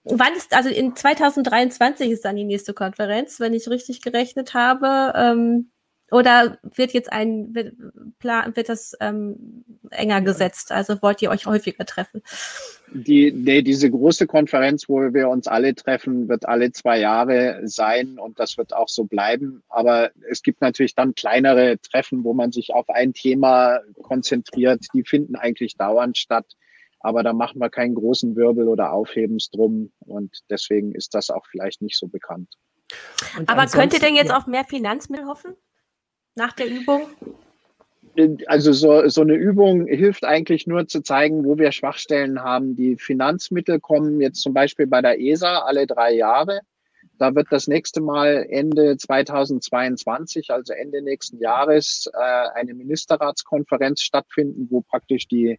[0.03, 5.13] wann ist, also in 2023 ist dann die nächste Konferenz, wenn ich richtig gerechnet habe.
[5.15, 5.71] Ähm,
[6.11, 7.73] oder wird jetzt ein, wird,
[8.19, 10.71] plan, wird das ähm, enger gesetzt?
[10.71, 12.21] Also wollt ihr euch häufiger treffen?
[12.97, 18.17] Die, nee, diese große Konferenz, wo wir uns alle treffen, wird alle zwei Jahre sein
[18.17, 19.63] und das wird auch so bleiben.
[19.67, 24.85] Aber es gibt natürlich dann kleinere Treffen, wo man sich auf ein Thema konzentriert.
[24.93, 26.55] Die finden eigentlich dauernd statt.
[27.01, 29.91] Aber da machen wir keinen großen Wirbel oder Aufhebens drum.
[29.99, 32.53] Und deswegen ist das auch vielleicht nicht so bekannt.
[33.37, 34.37] Und Aber könnt ihr denn jetzt ja.
[34.37, 35.55] auf mehr Finanzmittel hoffen?
[36.35, 37.07] nach der Übung?
[38.47, 42.75] Also so, so eine Übung hilft eigentlich nur zu zeigen, wo wir Schwachstellen haben.
[42.75, 46.61] Die Finanzmittel kommen jetzt zum Beispiel bei der ESA alle drei Jahre.
[47.17, 54.67] Da wird das nächste Mal Ende 2022, also Ende nächsten Jahres, äh, eine Ministerratskonferenz stattfinden,
[54.69, 55.57] wo praktisch die,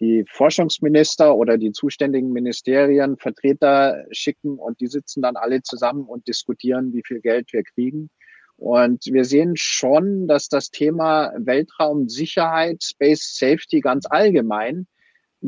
[0.00, 6.26] die Forschungsminister oder die zuständigen Ministerien Vertreter schicken und die sitzen dann alle zusammen und
[6.26, 8.10] diskutieren, wie viel Geld wir kriegen.
[8.56, 14.86] Und wir sehen schon, dass das Thema Weltraumsicherheit, Space Safety ganz allgemein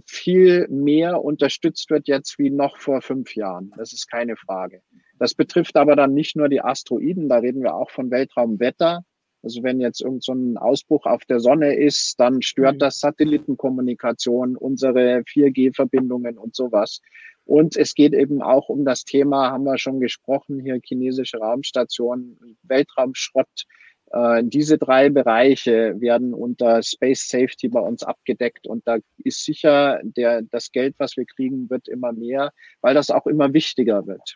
[0.07, 3.73] viel mehr unterstützt wird jetzt wie noch vor fünf Jahren.
[3.77, 4.83] Das ist keine Frage.
[5.19, 9.03] Das betrifft aber dann nicht nur die Asteroiden, da reden wir auch von Weltraumwetter.
[9.43, 12.79] Also wenn jetzt irgend so ein Ausbruch auf der Sonne ist, dann stört mhm.
[12.81, 17.01] das Satellitenkommunikation, unsere 4G-Verbindungen und sowas.
[17.49, 22.37] Und es geht eben auch um das Thema, haben wir schon gesprochen, hier chinesische Raumstation,
[22.65, 23.65] Weltraumschrott.
[24.13, 29.99] Äh, diese drei Bereiche werden unter Space Safety bei uns abgedeckt und da ist sicher,
[30.05, 34.35] der, das Geld, was wir kriegen, wird immer mehr, weil das auch immer wichtiger wird.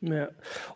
[0.00, 0.28] Ja.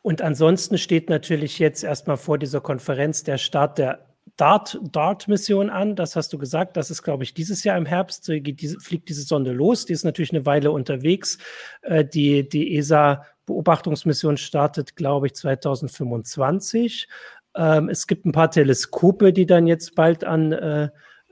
[0.03, 5.97] Und ansonsten steht natürlich jetzt erstmal vor dieser Konferenz der Start der Dart-Mission an.
[5.97, 6.77] Das hast du gesagt.
[6.77, 9.87] Das ist, glaube ich, dieses Jahr im Herbst geht diese, fliegt diese Sonde los.
[9.87, 11.39] Die ist natürlich eine Weile unterwegs.
[11.83, 17.09] Äh, die, die ESA-Beobachtungsmission startet, glaube ich, 2025.
[17.57, 20.91] Ähm, es gibt ein paar Teleskope, die dann jetzt bald an äh,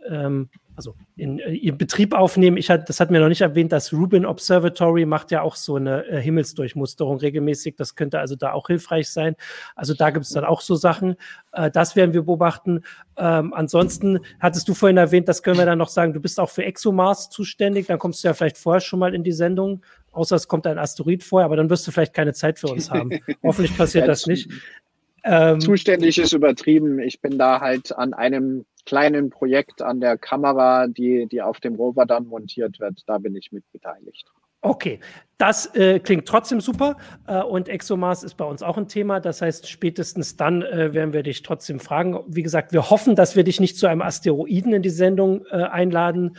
[0.09, 2.57] ähm, also in äh, ihren Betrieb aufnehmen.
[2.57, 5.77] Ich hat, das hat mir noch nicht erwähnt, das Rubin Observatory macht ja auch so
[5.77, 7.77] eine äh, Himmelsdurchmusterung regelmäßig.
[7.77, 9.37] Das könnte also da auch hilfreich sein.
[9.77, 11.17] Also da gibt es dann auch so Sachen.
[11.53, 12.83] Äh, das werden wir beobachten.
[13.17, 16.51] Ähm, ansonsten hattest du vorhin erwähnt, das können wir dann noch sagen, du bist auch
[16.51, 17.87] für ExoMars zuständig.
[17.87, 19.83] Dann kommst du ja vielleicht vorher schon mal in die Sendung.
[20.13, 22.91] Außer es kommt ein Asteroid vorher, aber dann wirst du vielleicht keine Zeit für uns
[22.91, 23.11] haben.
[23.43, 24.49] Hoffentlich passiert das nicht.
[25.25, 26.99] Ähm, Zuständig ist übertrieben.
[26.99, 31.75] Ich bin da halt an einem kleinen Projekt an der Kamera, die, die auf dem
[31.77, 33.03] Rover dann montiert wird.
[33.07, 34.27] Da bin ich mit beteiligt.
[34.61, 34.99] Okay,
[35.37, 36.97] das äh, klingt trotzdem super
[37.27, 39.21] äh, und ExoMars ist bei uns auch ein Thema.
[39.21, 42.19] Das heißt, spätestens dann äh, werden wir dich trotzdem fragen.
[42.29, 45.57] Wie gesagt, wir hoffen, dass wir dich nicht zu einem Asteroiden in die Sendung äh,
[45.57, 46.39] einladen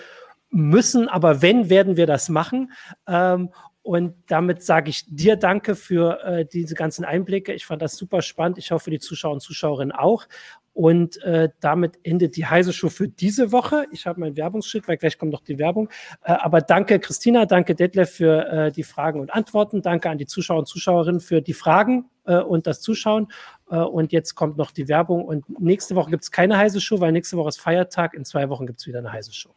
[0.50, 2.72] müssen, aber wenn, werden wir das machen.
[3.08, 3.50] Ähm,
[3.86, 7.54] und damit sage ich dir danke für äh, diese ganzen Einblicke.
[7.54, 8.58] Ich fand das super spannend.
[8.58, 10.26] Ich hoffe, die Zuschauer und Zuschauerinnen auch.
[10.74, 13.86] Und äh, damit endet die Heise Show für diese Woche.
[13.92, 15.90] Ich habe mein Werbungsschild, weil gleich kommt noch die Werbung.
[16.24, 19.84] Äh, aber danke Christina, danke Detlef für äh, die Fragen und Antworten.
[19.84, 23.28] Danke an die Zuschauer und Zuschauerinnen für die Fragen äh, und das Zuschauen.
[23.70, 25.26] Äh, und jetzt kommt noch die Werbung.
[25.26, 28.16] Und nächste Woche gibt es keine heiße Show, weil nächste Woche ist Feiertag.
[28.16, 29.54] In zwei Wochen gibt es wieder eine heiße Show.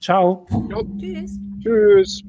[0.00, 0.44] Ciao.
[0.68, 0.84] Jo.
[0.98, 1.38] Tschüss.
[1.62, 2.24] Tschüss.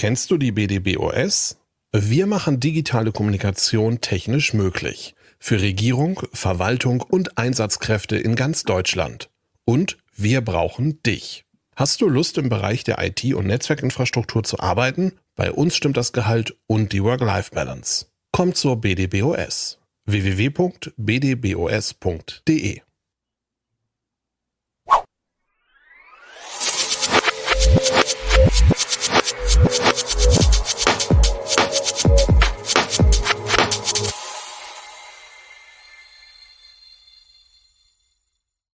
[0.00, 1.58] Kennst du die BDBOS?
[1.92, 5.14] Wir machen digitale Kommunikation technisch möglich.
[5.38, 9.28] Für Regierung, Verwaltung und Einsatzkräfte in ganz Deutschland.
[9.66, 11.44] Und wir brauchen dich.
[11.76, 15.18] Hast du Lust im Bereich der IT- und Netzwerkinfrastruktur zu arbeiten?
[15.36, 18.06] Bei uns stimmt das Gehalt und die Work-Life-Balance.
[18.32, 19.80] Komm zur BDBOS.
[20.06, 20.96] www.bdbos.de